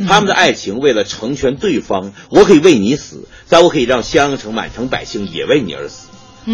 [0.07, 6.07] 他们的爱情为了成全对方，我可以为你死，但我可以让襄阳城满城百姓也为你而死。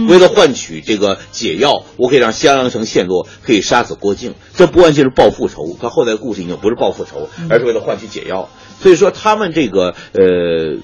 [0.08, 4.34] 为了换取这个解药，我可以让襄阳城陷落，可以杀死郭靖。
[4.56, 8.50] 这不完全是报复仇，他后来的故事已经不是报复仇，而是为了换取解药。
[8.82, 10.82] 所以说，他们这个呃，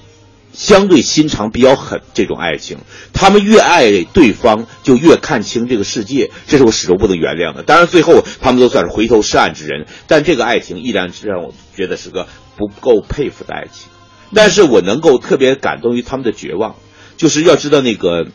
[0.52, 2.78] 相对心肠比较狠这种爱情，
[3.12, 7.64] 他们越爱对方，就越看清这个世界，这是我始终不能原谅的。
[7.64, 13.90] 当然，最后他们都算是回头是岸之人，但这个爱情依然是让我觉得是个不够佩服的爱情。
[14.32, 16.76] 但是我能够特别感动于他们的绝望，
[17.16, 18.28] 就是要知道那个。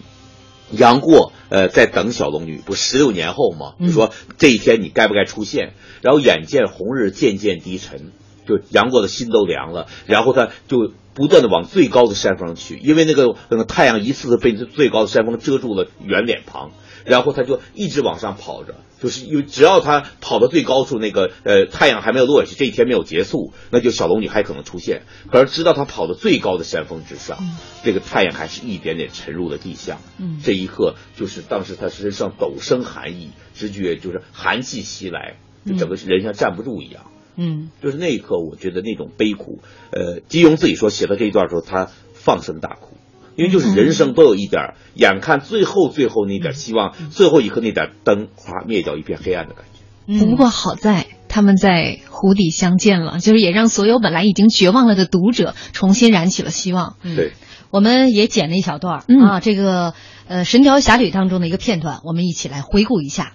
[0.72, 3.76] 杨过，呃，在等小龙女，不十六年后嘛？
[3.80, 5.74] 就说这一天你该不该出现？
[6.02, 8.12] 然后眼见红日渐渐低沉，
[8.48, 9.88] 就杨过的心都凉了。
[10.06, 16.72] 然后他就不断的往最高的山峰去，因为那个那个太阳一次次被最高的山峰遮住了圆脸庞。
[17.06, 25.04] 然后他就一直往上跑着，就是因为只要他跑到最高处，那个呃太阳还没有落下去，这一天没有结束，那就小龙女还可能出现。
[25.32, 27.38] 可是直到他跑到最高的山峰之上，
[27.84, 30.00] 这个太阳还是一点点沉入了地下。
[30.18, 37.06] 嗯，这一刻就是当时他身上陡生寒意，直觉就是寒气袭来，就整个人像站不住一样。
[37.38, 39.60] 嗯，就是那一刻，我觉得那种悲苦。
[39.92, 42.95] 呃，金庸自己说写到这一段的时候，他放声大哭。
[43.36, 50.26] 因为就是人生都有一点，眼看最后最后那点希望，最后一刻那点灯，哗灭掉一片黑暗的感觉。
[50.26, 56.96] 不过好在他们在湖底相见了，就是也让所有本来已经绝望了的读者重新燃起了希望。
[57.04, 57.34] 对，
[57.72, 59.94] 我们也剪了一小段啊，这个
[60.28, 63.34] 呃《神雕侠侣》当中的一个片段，我们一起来回顾一下。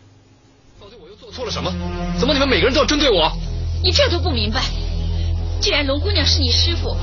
[0.81, 1.73] 到底我又做错了什么？
[2.19, 3.33] 怎么你们每个人都要针对我？
[3.83, 4.63] 你这都不明白？
[5.61, 6.97] 既然龙姑娘是你师傅。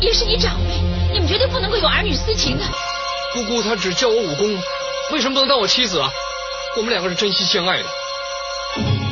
[0.00, 2.64] 也是你长辈，你们绝对不能够有儿女私情的。
[3.34, 4.58] 姑姑她只教我武功，
[5.12, 6.10] 为什么不能当我妻子啊？
[6.76, 7.84] 我们两个是真心相爱的。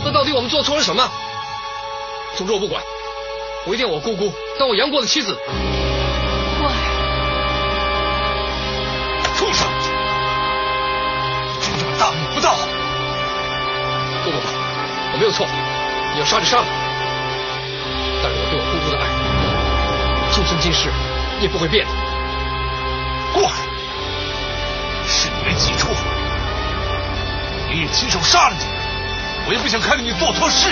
[0.04, 1.10] 那到底我们做错了什么？
[2.36, 2.82] 总之我不管，
[3.66, 5.34] 我一定要我姑姑当我杨过的妻子。
[6.58, 6.72] 过儿，
[9.36, 9.66] 畜生，
[11.60, 12.56] 真正大逆不道！
[14.22, 14.46] 不不不，
[15.12, 15.46] 我没有错，
[16.12, 16.66] 你要杀就杀吧。
[18.22, 19.02] 但是我对我姑姑的爱。
[20.30, 20.90] 今生今世
[21.40, 21.92] 也不会变的。
[23.32, 23.52] 过儿，
[25.06, 25.88] 是你没记住，
[27.70, 28.64] 爷爷亲手杀了你，
[29.48, 30.70] 我也不想看着你做错事。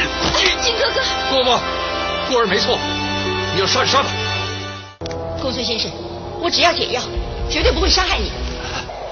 [0.62, 1.00] 金哥哥，
[2.28, 2.78] 过儿没错，
[3.54, 4.08] 你要杀就杀吧。
[5.40, 5.90] 公孙先生，
[6.40, 7.02] 我只要解药，
[7.50, 8.32] 绝对不会伤害你。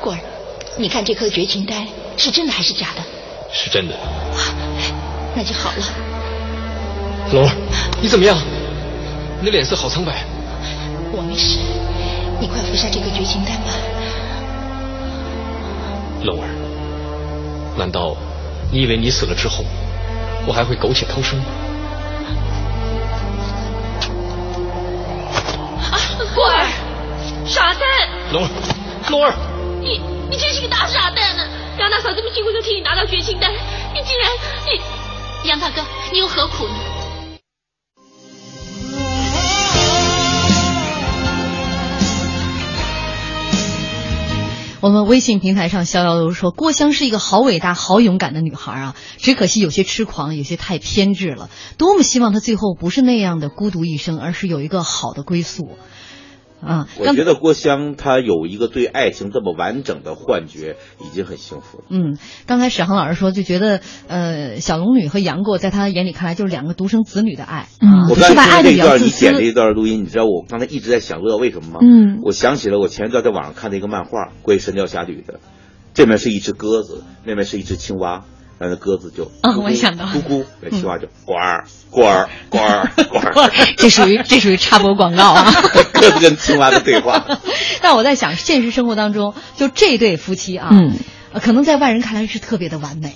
[0.00, 0.18] 过儿，
[0.78, 1.86] 你看这颗绝情丹
[2.16, 3.02] 是真的还是假的？
[3.52, 3.94] 是真的。
[5.34, 5.84] 那就好了。
[7.32, 7.54] 龙儿，
[8.00, 8.36] 你怎么样？
[9.40, 10.24] 你的脸色好苍白。
[11.14, 11.58] 我没事，
[12.40, 13.68] 你快服下这个绝情丹吧。
[16.24, 16.48] 龙儿，
[17.76, 18.16] 难道
[18.70, 19.64] 你以为你死了之后，
[20.46, 21.44] 我还会苟且偷生吗？
[25.92, 25.94] 啊，
[26.34, 26.66] 过儿。
[27.44, 27.82] 傻蛋！
[28.32, 28.48] 龙儿，
[29.10, 29.34] 龙儿，
[29.80, 30.00] 你
[30.30, 31.44] 你真是个大傻蛋呢！
[31.78, 34.30] 杨大嫂这么辛苦就替你拿到绝情丹，你竟然
[34.64, 34.80] 你
[35.48, 36.74] 杨大哥，你又何苦呢？
[44.82, 51.50] 我们微信平台上逍遥游说，郭襄是一个好伟大、好勇敢的女孩啊，只可惜有些痴狂，有些太偏执了。
[51.78, 55.78] 多么希望她最后不是那样的孤独一生，而是有一个好的归宿。
[56.64, 61.84] 啊，我觉得郭襄她有一个对爱情这么完整的幻觉，已经很幸福了。
[61.90, 67.68] 嗯，刚才史航老师说，就觉得呃，小龙女和杨过在他眼里看来就是两个独生子女的爱。
[67.80, 71.78] 嗯，我刚才听这一段，你剪这一段录音，你知道我刚才一直在想，知道为什么吗？
[71.82, 75.40] 嗯，我想起了我前一段在网上看的一个漫画，关于《神雕侠侣》的，
[75.94, 78.24] 这面是一只鸽子，那面是一只青蛙。
[78.62, 85.52] 那个鸽子就啊，我想到咕咕，那青蛙就呱儿呱儿呱儿呱儿， 这属于这属于插播广告啊。
[85.92, 87.40] 鸽子跟青蛙的对话。
[87.80, 90.94] 但我在想，现实生活当中，就这对夫妻啊，嗯，
[91.40, 93.14] 可能在外人看来是特别的完美，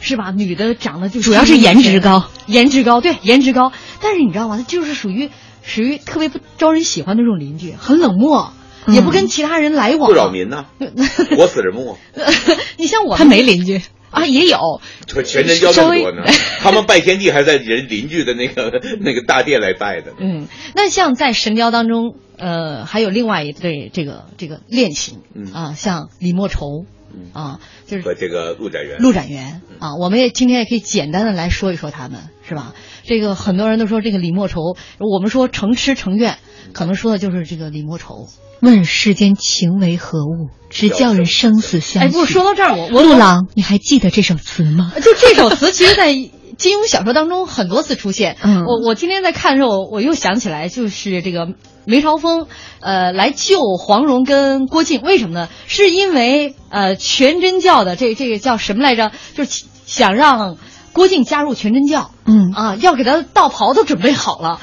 [0.00, 0.30] 是吧？
[0.30, 3.72] 女的长得就主要是颜值高，颜值高，对，颜值高。
[4.00, 4.56] 但是你知道吗？
[4.56, 5.30] 她就是属于
[5.62, 8.52] 属于特别不招人喜欢的那种邻居，很冷漠，
[8.88, 10.64] 也不跟其他人来往，不扰民呐，
[11.36, 11.98] 我死人墓。
[12.78, 13.82] 你像我，他没邻居。
[14.16, 16.22] 啊，也有，全真教这么多呢。
[16.60, 20.14] 他们拜天地还是在人邻居的那个 那个大殿来拜的。
[20.18, 26.86] 嗯，那像在神雕当中，呃，还有另外一对这个这个恋情，嗯啊，像李莫愁，
[27.32, 28.98] 啊，就是和这个陆展元。
[28.98, 32.74] 陆展元啊，我们也今天也可以简单的来说一说他们，是吧？
[33.04, 36.38] 这个很多人都说这个李莫愁，我们说成痴成怨，
[36.72, 38.28] 可能说的就是这个李莫愁。
[38.60, 42.08] 问世间情为何物，只叫人生死相许。
[42.08, 44.92] 哎，不，说到这儿，我我陆郎，你还记得这首词吗？
[44.96, 46.10] 就这首词，其实，在
[46.56, 48.36] 金庸小说当中很多次出现。
[48.42, 51.48] 嗯，我我今天在看的时候，我又想起来，就是这个
[51.84, 52.46] 梅超风，
[52.80, 55.48] 呃，来救黄蓉跟郭靖，为什么呢？
[55.66, 59.12] 是因为呃，全真教的这这个叫什么来着？
[59.34, 60.56] 就是想让
[60.92, 62.10] 郭靖加入全真教。
[62.24, 64.60] 嗯啊，要给他道袍都准备好了，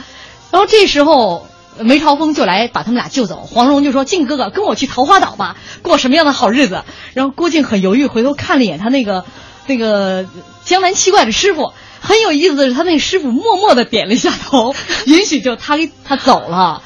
[0.52, 1.46] 然后这时候。
[1.80, 6.84] 梅超风就来把他们俩救走，黄蓉就说：“靖哥哥，跟我去桃花岛吧，过什么样的好日子？”
[7.16, 9.26] 然后郭靖很犹豫，回头看了一眼他那个
[9.68, 10.26] 那个
[10.64, 14.76] 江南七怪的师傅，很有意思的是，他那个师傅默默的点了一下头，
[15.08, 16.82] 允许就他给他走了。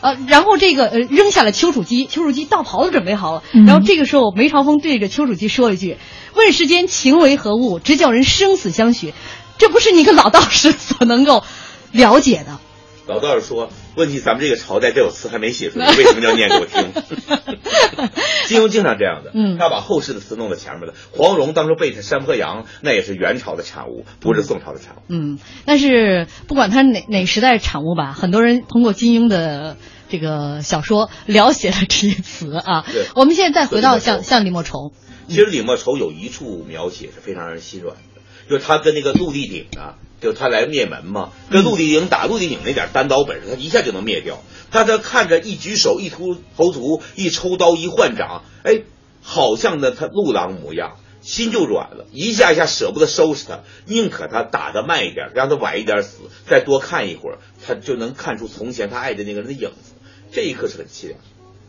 [0.00, 3.42] 呃，然后这个呃扔下了丘处机，丘处机道袍都准备好了。
[3.66, 5.96] 然后这个时候梅超风对着丘处机说了一句
[6.34, 9.12] ：“问世间情为何物，直叫人生死相许。”
[9.58, 11.42] 这不是你个老道士所能够
[11.90, 12.60] 了解的。
[13.08, 16.92] 老道士说：“问题咱们这个朝代这首词还没写出来，为什么要念给我听？”
[18.46, 20.94] 金庸经常这样的，嗯，他把后世的词弄到前面了。
[21.12, 25.00] 黄蓉当初背的《山坡羊》，那也是元朝的产物，不是宋朝的产物。
[25.08, 29.76] 嗯，但是不管他是哪哪时代的产物吧，很多人通过金庸的
[30.08, 32.84] 这个小说了解了这些词啊。
[33.14, 34.92] 我们现在再回到像像李莫愁，
[35.28, 39.96] 其实李莫愁有一处描写是非常让人心软的，就是他跟那个陆地鼎啊。
[40.20, 44.42] 就他来灭门嘛，跟陆地鼎打陆地鼎那点单刀本事，他一下就能灭掉。
[44.70, 48.82] 但他看着一举手一突头足一抽刀一换掌，哎，
[49.22, 59.94] 好像呢他陆郎模样，心就软了，一下一下舍不得收拾他，宁可他打得慢一点，让他晚一点死，再多看一会儿，他就能看出从前他爱的那个人的影子。
[60.32, 61.18] 这一刻是很凄凉。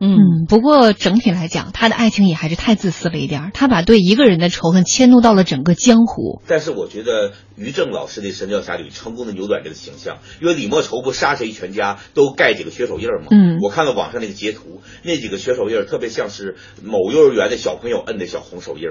[0.01, 3.51] 嗯，不过整体来讲，他的爱情也还是太自私了一点。
[3.53, 6.41] 他把对一个人的仇恨迁怒到了整个江湖。
[6.47, 13.27] 但是我觉得于正老师的《神雕侠侣》成功的扭转这个形象，因为李莫愁不杀谁全家都盖几个血手印吗？
[13.31, 18.83] 嗯，我看了网上那个截图，那几个血手印特别像是某幼儿园的小朋友摁的小红手印，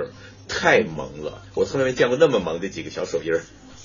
[0.49, 1.43] 太萌了。
[1.55, 3.33] 我从来没见过那么萌的几个小手印。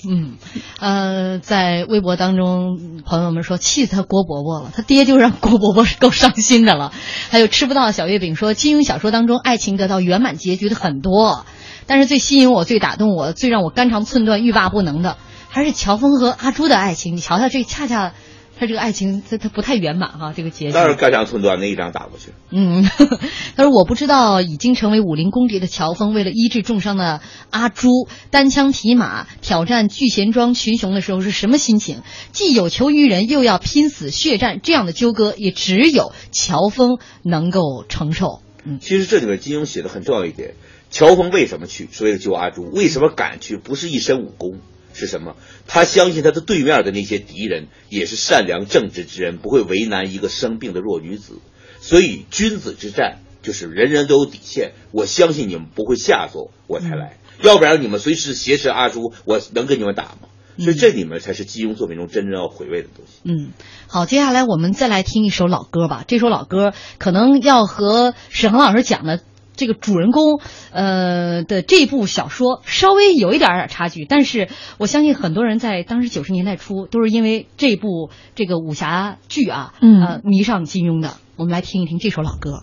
[0.08, 0.36] 嗯，
[0.78, 6.92] 呃，在微博当中，朋友们说气死他郭伯伯了，他爹就让郭伯伯是够伤心的了。
[7.30, 11.46] 还有吃不到小月饼说，金庸小说当中爱情得到圆满结局的很多，
[11.86, 15.16] 但是最吸引我、最打动我、最让我肝肠寸断、欲罢不能的，
[15.48, 17.16] 还是乔峰和阿朱的爱情。
[17.16, 18.12] 你瞧瞧，这恰恰
[18.58, 20.72] 他这个爱情，他他不太圆满哈，这个结局。
[20.72, 22.32] 当然肝肠寸断，那一掌打过去。
[22.50, 22.84] 嗯，
[23.56, 27.88] 他说我不知道已经成为武林公敌的乔峰，为了医治重伤的阿朱，
[28.30, 32.02] 单枪匹马挑战聚贤庄群雄的时候是什么心情？
[32.32, 38.40] 既有求于人，又要拼死血战，这样的纠葛也只有乔峰能够承受。
[38.64, 40.54] 嗯，其实这里面金庸写的很重要一点，
[40.90, 41.88] 乔峰为什么去？
[41.90, 42.70] 是为了救阿朱。
[42.70, 43.56] 为什么敢去？
[43.56, 44.60] 不是一身武功。
[44.94, 45.36] 是什么？
[45.66, 51.40] 他相信他的对面的那些敌人也是善良正直之人，不会为难一个生病的弱女子。
[51.80, 54.72] 所以君子之战就是人人都有底线。
[54.92, 57.18] 我相信你们不会下作，我才来。
[57.42, 60.28] 要不然你们随时挟持阿朱，我能跟你们打吗？
[60.56, 63.20] 所以这里面才是金庸作品中真正要回味的东西。
[63.24, 63.50] 嗯，
[63.88, 66.04] 好，接下来我们再来听一首老歌吧。
[66.06, 69.20] 这首老歌可能要和沈航老师讲的
[69.56, 70.40] 这个主人公，
[70.72, 74.48] 呃的这部小说稍微有一点点差距，但是
[74.78, 81.14] 我相信很多人在当时九十年代初都是因为这部这个武侠剧啊，嗯呃迷上金庸的。
[81.36, 82.62] 我们来听一听这首老歌。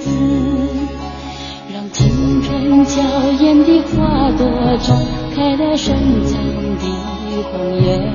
[2.85, 3.01] 娇
[3.39, 4.47] 艳的花朵
[4.79, 4.95] 绽
[5.35, 5.93] 开了深
[6.23, 6.41] 藏
[6.77, 6.85] 的
[7.51, 8.13] 红颜。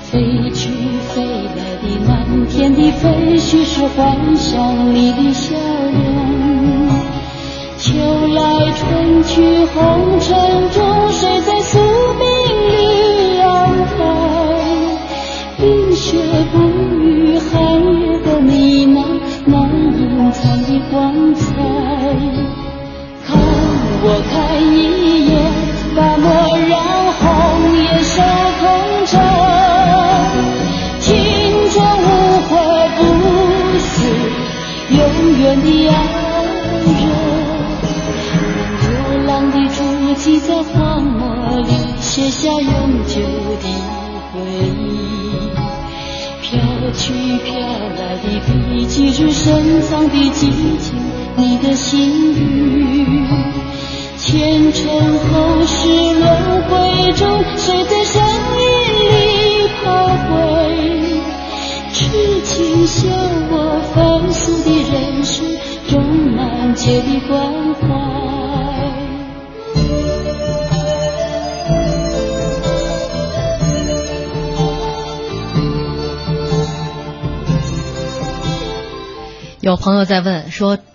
[0.00, 0.70] 飞去
[1.14, 5.54] 飞来的满天的飞絮是幻想你的笑
[5.90, 6.72] 脸。
[7.78, 7.92] 秋
[8.34, 11.01] 来春去红尘中，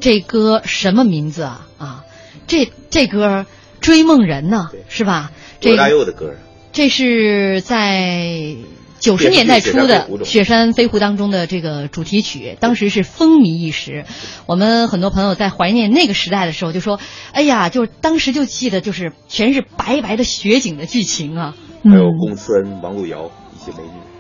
[0.08, 1.68] 这歌什么名字啊？
[1.78, 2.06] 啊，
[2.48, 3.42] 这这歌
[3.82, 5.34] 《追梦人》呢，是吧？
[5.60, 6.36] 这罗大佑的歌，
[6.72, 8.56] 这是在
[9.00, 14.06] 九十年代初的《雪山飞狐》当中的这个主题曲，当时是风靡一时。
[14.46, 17.02] 我们很多朋友在怀念那个时代的时候，就说
[17.34, 21.54] ：“哎呀，就是当时就记得，就是全是白白的雪景的剧情啊。”
[21.84, 23.30] 还有公孙、王璐瑶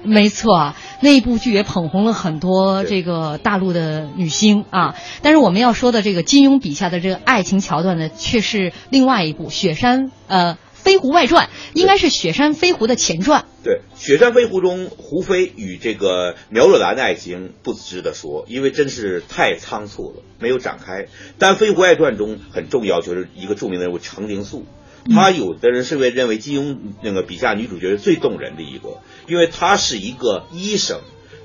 [0.03, 4.95] 没错啊，那部剧也捧红了很多这个大陆的女星啊。
[5.21, 13.45] 但是我们要说的这个金庸笔下的这个爱情桥段呢，却是另外一部《雪山呃飞狐外传》，应该是《雪山飞狐》的前传。
[13.63, 21.07] 对，《雪山飞狐》中胡飞与这个苗若兰的爱情不值得说，因为真是太仓促了，没有展开。
[21.37, 24.65] 但《飞狐外传》中很重要，就是一个著名的人物程灵素。
[25.13, 30.99] 他有的人是会认为金庸那个笔下女主角是最动人的一个，因为她是一个医生，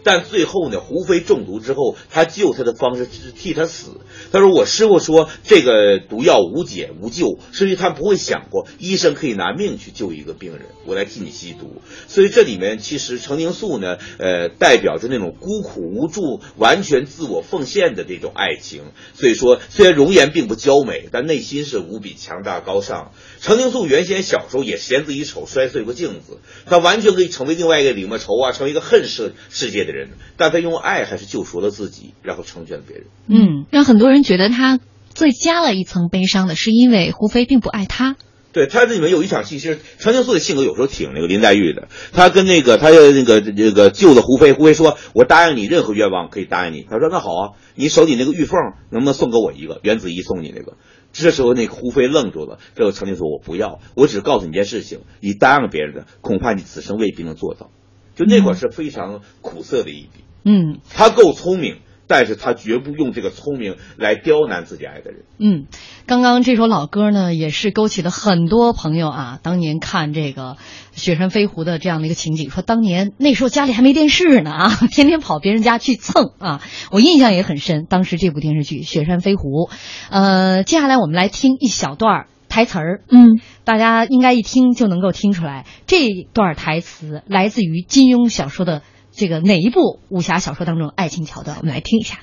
[0.05, 4.01] 但最后呢，胡飞中毒之后，他救他的方式是替他死。
[4.31, 11.83] 他说：“我师傅说这个毒药无解无救，所以他不会想过医生可以拿命去救一个病人，我来替你吸毒。
[12.09, 18.83] 所以这里面其实程凝素呢，呃，代表着那种孤苦无助、完全自我奉献的这种爱情。
[19.15, 23.13] 所以说，虽然容颜并不娇美，但内心是无比强大高尚。
[23.41, 33.07] 程凝素原先小时候也嫌自己丑，摔碎过镜子，他完全可以成为另外一个李莫愁啊，成为一个恨世世界的人，但他用爱还是救赎了自己，然后成全了别人。
[33.29, 34.81] 嗯，让很多人觉得他
[35.15, 38.17] 最加了一层悲伤的是因为胡飞并不爱他。
[38.53, 41.89] 对他这里面有一场戏，其实程凝素的性格有时候挺那个林黛玉的。
[42.13, 48.59] 他跟那个他那个那个救了胡飞，胡飞说：“我答应你任何愿望，可以答应你。”他说：“那好啊，你手里那个玉凤
[48.91, 49.81] 能不能送给我一个？
[49.83, 50.77] 袁子怡送你那个。”
[51.15, 57.71] 这时候那个胡飞愣住了，这个程凝说：“我不要，我只告诉你一件事情，你答应别人的，恐怕你此生未必能做到。”
[58.15, 60.25] 就那会儿是非常苦涩的一笔。
[60.45, 61.79] 嗯，他够聪明。
[62.09, 65.23] 但是他绝不用这个聪明来刁难自己爱的人。
[65.39, 65.65] 嗯，
[66.05, 70.43] 刚刚这首老歌呢，也是勾起了很多朋友啊，当年看这个
[70.93, 76.61] 《雪山飞狐》的这样的一个情景，说当年那时候家里还没电视呢啊， 天天跑别人家去蹭啊，
[76.91, 77.87] 我印象也很深。
[77.89, 79.71] 当时这部电视剧《雪山飞狐》，
[80.11, 91.57] 呃，接下来我们来听一小段台词儿，嗯，大家应该一听就能够听出来，这段台词来自于金庸小说的这个哪一部武侠小说当中爱情桥段？
[91.57, 92.19] 我们来听一下。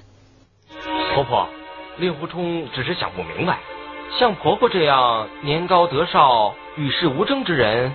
[1.15, 1.49] 婆婆，
[1.97, 3.57] 令狐冲只是想不明白，
[4.19, 7.91] 像婆婆这样年高德少、与世无争之人，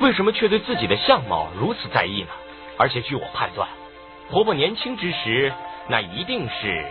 [0.00, 2.28] 为什么却对自己的相貌如此在意呢？
[2.78, 3.68] 而且据我判断，
[4.30, 5.52] 婆婆年轻之时，
[5.90, 6.86] 那一定是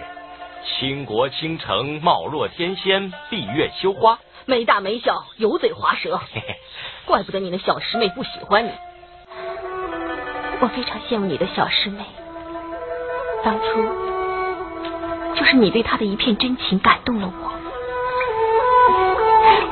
[0.77, 4.19] 倾国倾城、貌若天仙、闭月羞花。
[4.45, 6.19] 没大没小，油嘴滑舌，
[7.05, 8.71] 怪不得你那小师妹不喜欢你。
[10.59, 12.03] 我非常羡慕你的小师妹，
[13.43, 13.65] 当初
[15.35, 17.33] 就是你对她的一片真情感动了我。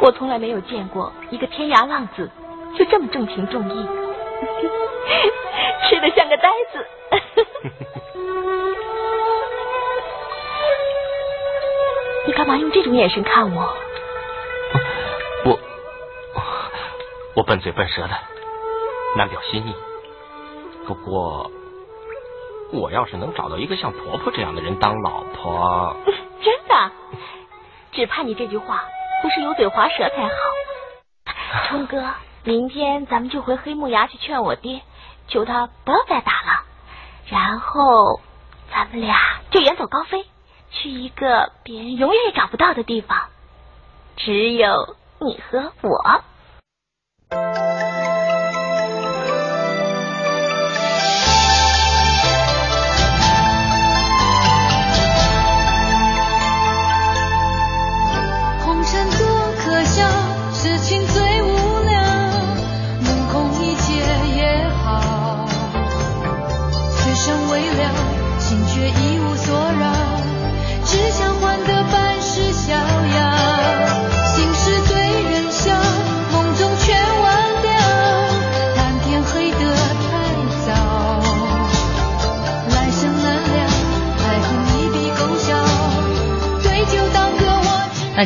[0.02, 2.32] 我从来没有见过一个天涯浪子
[2.78, 3.86] 就这么重情重义，
[5.90, 6.88] 吃的像个呆子。
[12.26, 13.62] 你干嘛用这种眼神看我？
[13.62, 13.76] 我
[17.34, 18.18] 我笨嘴笨舌的，
[19.16, 19.76] 难表心意。
[20.86, 21.50] 不过，
[22.74, 25.96] 我要是能找到一个像婆婆这样的人当老婆，
[26.44, 26.92] 真的，
[27.94, 28.84] 只怕你这句话
[29.22, 30.34] 不是油嘴滑舌才好。
[31.70, 32.04] 冲哥，
[32.44, 34.82] 明天咱们就回黑木崖去劝我爹，
[35.28, 36.64] 求他不要再打了，
[37.30, 38.20] 然后
[38.72, 39.18] 咱们俩
[39.52, 40.26] 就远走高飞，
[40.70, 43.28] 去一个别人永远也找不到的地方，
[44.18, 46.24] 只有你和我。
[47.32, 47.91] 红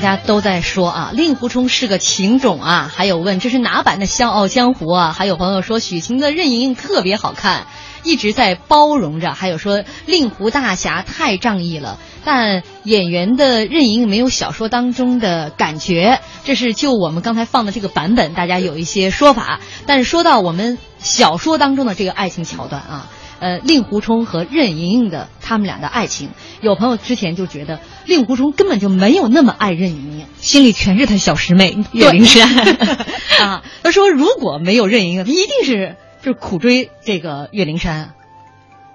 [0.06, 5.12] 大家都在说啊，令狐冲是个情种啊，还有问这是哪版的《笑傲江湖》啊？
[5.12, 7.66] 还有朋友说许晴的任盈盈特别好看，
[8.04, 9.34] 一直在包容着。
[9.34, 16.20] 还有说令狐大侠太仗义了，但演员的任盈盈没有小说当中的感觉。
[16.44, 19.60] 这是就我们刚才放的这个版本，大家有一些说法。
[19.88, 23.10] 但是说到我们小说当中的这个爱情桥段啊。
[23.38, 26.30] 呃，令狐冲和任盈盈的他们俩的爱情，
[26.62, 32.50] 有朋友之前就觉得令狐冲根本就没有那么爱任盈盈，心里全是他小师妹岳灵珊
[33.40, 33.64] 啊。
[33.84, 38.14] 他说如果没有任盈盈，他一定是就是苦追这个岳灵珊。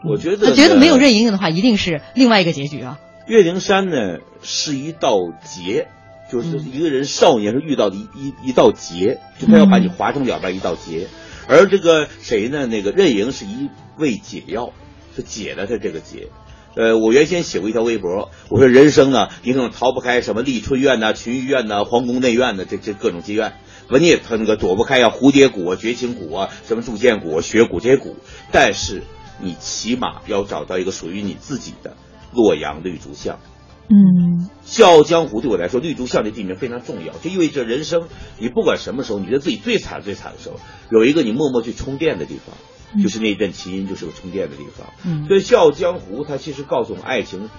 [0.09, 2.99] 我觉得他觉得没有任盈盈的话，一定是另外一个结局啊。
[3.27, 5.89] 岳灵珊呢是一道劫，
[6.33, 11.09] 就是一个人少年时遇到的一一一道劫，就他要把你划成两半一道劫。
[11.47, 12.67] 而这个谁呢？
[12.67, 14.73] 那个任盈是一味解药，
[15.17, 16.29] 是解了他这个结。
[16.77, 23.55] 呃，我原先写过一条微博，我说人生呢，你可能逃不开什么丽春院呐、群玉院呐、皇宫内院的，这这各种妓院。
[23.89, 28.17] 文也他那个躲不开呀，蝴蝶谷啊、绝情谷啊、什么铸剑谷、雪谷这些谷。
[28.53, 29.03] 但是
[29.43, 31.97] 你起码要找到一个属于你自己的
[32.33, 33.41] 洛阳绿竹巷。
[33.89, 38.05] 嗯，《笑傲江湖》对我来说，绿竹巷这地名非常重要，就意味着人生，
[38.39, 40.61] 你不管什么时候，你觉得自己最惨最惨的时候，
[40.93, 44.89] 有一个你默默去充电的地方，嗯就是那阵琴音，就是个充电的地方。
[45.05, 47.51] 嗯所以《笑傲江湖》它其实告诉我们，爱情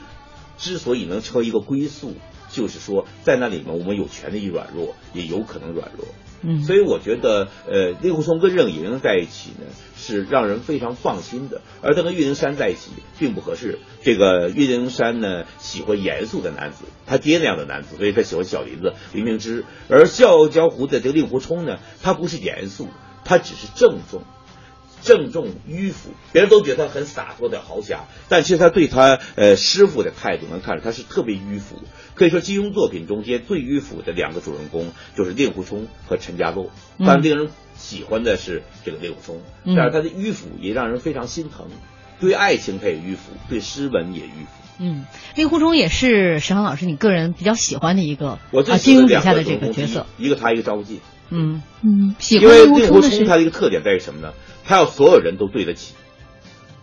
[0.57, 2.15] 之所以能成为一个归宿，
[2.49, 6.05] 就是说在那里面我们有权利软弱，也有可能软弱。
[6.43, 11.61] 嗯所以我觉得，呃，令狐冲跟任盈盈在一起呢，是让人非常放心的。
[11.83, 13.77] 而他跟岳灵珊在一起并不合适。
[14.01, 19.65] 这个岳灵珊呢，喜欢严肃的男子，他爹那样的男子，所以他喜欢小林子、林明之。
[19.87, 22.87] 而《笑傲江湖》的这个令狐冲呢，他不是严肃，
[23.23, 24.23] 他只是郑重。
[25.01, 31.77] 郑重迂腐，别人都觉得他很洒脱的豪侠，但其实他对他呃师傅的态度能看出他是特别迂腐。
[32.13, 41.67] 可以说金庸作品中间最迂腐的两个主人公就是令狐冲和陈家洛，嗯但令人喜欢的是这个令狐冲，嗯但是他的迂腐也让人非常心疼。
[42.19, 44.61] 对爱情他也迂腐，对诗文也迂腐。
[44.77, 50.05] 嗯，令狐冲也是石航老师你个人比较喜欢的一个我最啊喜欢两金庸笔下的这个角色。
[50.17, 50.99] 一个他，一个赵无忌。
[51.29, 54.33] 嗯嗯，喜因为欢令狐冲他的一个特点在于什么呢？
[54.71, 55.95] 他要所有人都对得起，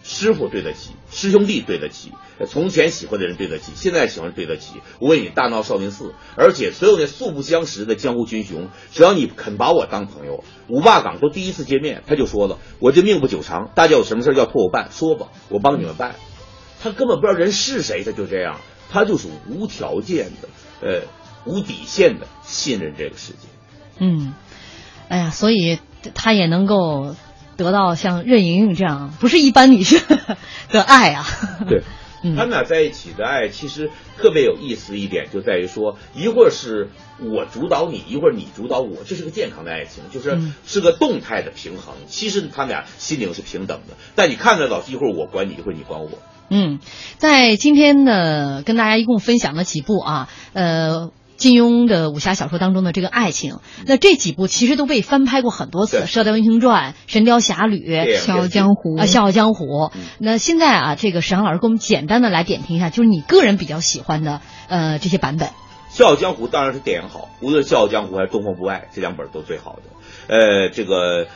[0.03, 2.13] 师傅对得起，师兄弟对得起，
[2.47, 4.83] 从前喜欢的人对得起，现在喜欢对得起。
[4.99, 16.15] 我为你大闹少林寺，而且所有那素不相识的江湖群雄，只要你肯把我当朋友，五霸岗都第一次见面，他就说了，我这命不久长，大家有什么事要托我办，说吧，我帮你们办。
[16.83, 18.61] 他根本不知道人是谁，他就这样，
[18.91, 20.49] 他就是无条件的，
[20.83, 21.01] 呃，
[21.47, 23.49] 无底线的信任这个世界。
[23.99, 24.35] 嗯，
[25.09, 25.79] 哎呀，所以
[26.15, 27.17] 他也能够
[27.59, 30.01] 得到像任盈盈这样不是一般女性
[30.71, 31.27] 的爱啊。
[31.69, 31.83] 对，
[32.25, 36.89] 嗯他们俩在一起的爱其实特别有意思一点，就在于说，一会儿是
[37.19, 41.95] 我主导你，一会儿你主导我，这是个健康的爱情，就是嗯是个动态的平衡。
[42.07, 46.11] 其实他们俩心灵是平等的，但你看着老师，一会儿我管你，一会儿你管我。
[46.51, 46.79] 嗯，
[47.19, 51.11] 在今天呢，跟大家一共分享了几部啊，呃。
[51.39, 57.79] 金庸的武侠小说当中的这个爱情，那这几部其实都被翻拍过很多次，《射雕英雄传》《神雕侠侣》
[58.19, 59.65] 《笑傲江湖》啊，《笑傲江湖》。
[60.19, 65.49] 那现在啊，这个史航老师给我们简单的来点评一下，就是你个人比较喜欢的呃这些版本。
[65.91, 69.83] 《笑傲江湖》当然是电影好，无论《笑傲江湖》还是《东方不败》这两本都最好的。
[70.27, 71.29] 呃，这个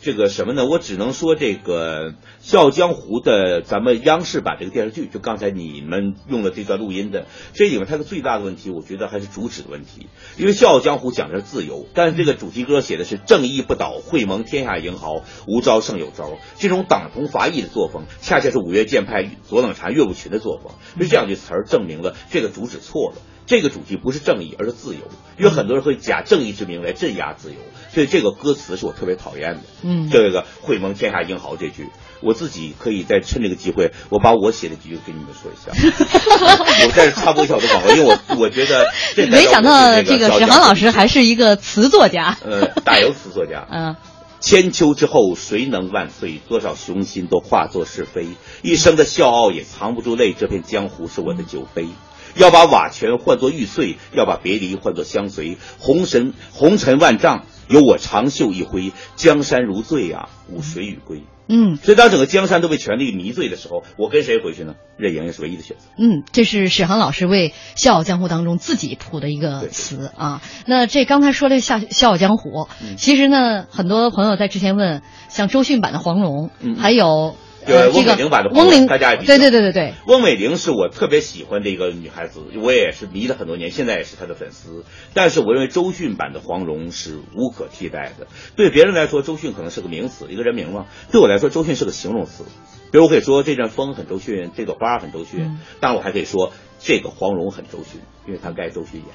[0.00, 0.66] 这个什么呢？
[0.66, 10.06] 我只能说这个《笑傲江湖》的咱们央视版这个电视剧，就刚才你们用了这段录音的，这里面它的最大的问题，我觉得还是主旨的问题。
[10.36, 16.38] 因为《笑傲江湖》讲的是自由，但是这个主题歌写的是正义不倒，会盟天下英豪，无招胜有招。
[16.56, 20.72] 这种党同伐异的作风，恰恰是五岳剑派左冷禅、岳不群的作风。
[20.96, 23.16] 因为这两句词儿证明了这个主旨错了。
[23.46, 25.00] 这个主题不是正义，而是自由。
[25.38, 27.56] 因为很多人会假正义之名来镇压自由，
[27.92, 29.60] 所以这个歌词是我特别讨厌的。
[29.82, 31.88] 嗯这个“会盟天下英豪”这句，
[32.22, 35.72] 我自己可以再趁这个机会，我把我写的几句跟你们说一下。
[36.86, 42.38] 我在这插播一下我的广告，因为我我觉得这没想到这这个史航老师还是一个词作家。
[42.44, 43.66] 呃，大有词作家。
[43.72, 43.96] 嗯。
[44.38, 46.40] 千秋之后，谁能万岁？
[46.46, 48.28] 多少雄心都化作是非，
[48.62, 50.34] 一生的笑傲也藏不住泪。
[50.34, 51.88] 这片江湖是我的酒杯，
[52.36, 55.56] 要把瓦全换作玉碎，要把别离换作相随。
[55.78, 61.24] 红尘红尘万丈，有我长袖一挥，江山如醉啊，无谁与归。
[61.48, 64.74] 嗯，所以当整个江山都被权力迷醉的时候，我跟谁回去呢？
[64.96, 65.84] 任盈盈是唯一的选择。
[65.96, 70.42] 嗯，这是史航老师为《笑傲江湖》当中自己谱的一个词啊。
[70.66, 72.50] 那这刚才说的《笑笑傲江湖》，
[72.82, 77.36] 嗯其实呢，很多朋友在之前问，像周迅版的黄蓉，嗯还有。
[77.66, 84.84] 对，呃，翁美玲版的黄翁，大家也对对对对对，翁美玲是我特别喜欢的一个女孩子，我也是迷了很多年，现在也是她的粉丝。
[85.14, 88.26] 但是我认为周迅版的黄蓉是无可替代的。
[88.56, 92.44] 对别人来说，周迅可能是个名词，一个人名嘛；对我来说，周迅是个形容词。
[92.92, 99.08] 比如我可以说这阵风很周迅，这朵花很周迅，嗯当然我还可以说这个黄蓉很周迅，因为她该周迅演。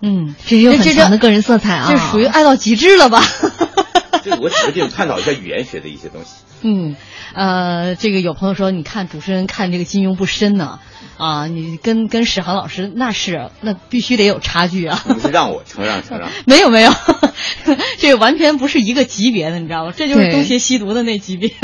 [0.00, 3.22] 嗯，这有很这强的个人色彩啊，这属于爱到极致了吧？
[4.22, 6.30] 这我只是给你探讨一下语言学的一些东西。
[6.62, 6.96] 嗯，
[7.34, 10.80] 呃，这个有朋友说，你看主持人看这个金庸不深呢，
[11.48, 15.04] 你跟跟史航老师那是那必须得有差距啊。
[15.14, 16.30] 你是让我承让承让。
[16.46, 16.92] 没 有没有，
[17.98, 19.92] 这个完全不是一个级别的，你知道吗？
[19.96, 21.50] 这就是东邪西毒的那级别。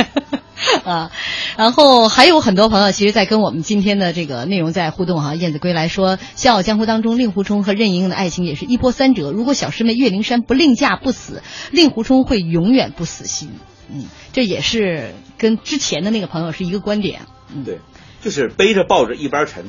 [0.84, 1.10] 啊，
[1.56, 9.30] 然后还有很多朋友其实，在跟我们今天的这个内容在互动哈、燕子归来说，《笑傲江湖》当中，令狐冲和任盈盈的爱情也是一波三折。
[9.30, 13.50] 如果小师妹岳灵珊不另嫁不死，令狐冲会永远不死心。
[13.92, 17.22] 嗯，这也是跟之前的那个朋友是一个观点。
[17.54, 17.80] 嗯，对，
[18.24, 19.66] 就是背着抱着一边沉，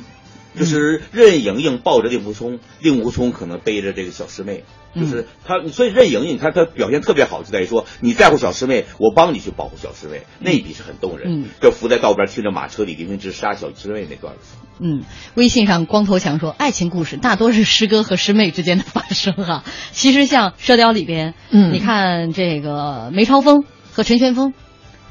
[0.58, 4.64] 就是任盈盈抱着令狐冲，令狐冲可能背着这个小师妹，
[4.95, 11.43] 就是他，所以任盈盈你看她表现特别好，就在于说你在乎小师妹，我帮你去保护小师妹，那一笔是很动人。
[11.43, 11.45] 嗯。
[11.62, 14.56] 就伏在道边听着马车里黎明之杀小师妹那段子。
[14.80, 15.03] 嗯，
[15.36, 21.74] 微信上光头强说，爱情故事大多是师哥和师妹之间的发生哈、其实像《射雕》里边，嗯。
[21.74, 24.53] 你看这个梅超风和陈玄风，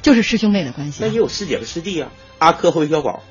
[0.05, 1.07] 就是师兄妹的关系那。
[1.07, 3.23] 也有师姐和师弟啊，阿珂和韦小宝。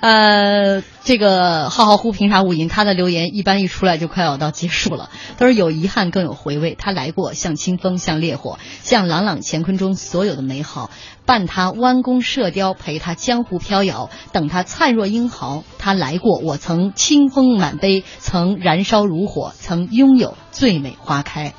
[0.00, 2.68] 呃，这个浩浩乎凭啥无垠？
[2.68, 5.08] 他的留言一般一出来就快要到结束了。
[5.38, 10.90] 他说有遗憾更有回味，他来过，像清风，像烈火，像朗朗乾坤中所有的美好。
[11.24, 15.62] 伴他弯弓射雕，陪他江湖飘摇，等他灿若英豪。
[15.78, 21.54] 他来过，我曾清风满杯，曾燃烧如火，曾拥有最美花开。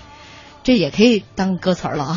[0.66, 2.16] 这也可以当歌词儿了啊。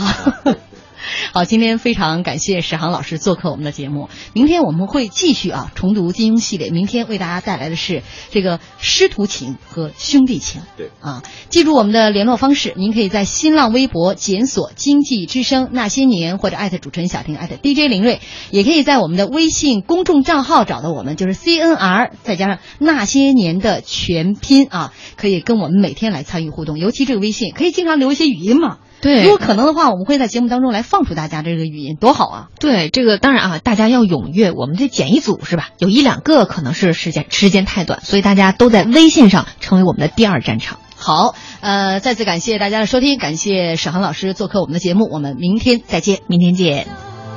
[1.32, 4.08] 好，今天非常感谢史航老师做客我们的节目。
[4.32, 10.62] 明天我们会继续啊重读金庸系列，明天为大家带来的是这个师徒情和兄弟情。
[10.76, 18.20] 对啊，记住我们的联络方式，您可以在新浪微博检索“经济之声那些年”或者艾特主持人小婷艾特 DJ 林睿，
[18.50, 28.78] 也可以在我们的微信公众账号找到我们，就是 CNR 再加上那些年的全拼啊，可以跟我们每天来参与互动，尤其这个微信可以经常留一些语音嘛。
[29.00, 32.48] 对如果可能的话，我们会在节目当中来放出大家这个语音，多好啊！
[32.58, 35.68] 对，这个当然啊，大家要踊跃，我们这剪一组是吧？
[35.78, 40.78] 有一两个可能是时间时间太短，所以大家都在微信上成为我们的第二战场。
[40.96, 46.86] 好，呃，再次感谢大家的收听，感谢史航老师做客我们的节目，我们明天再见，明天见。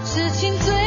[0.04, 0.81] 事情总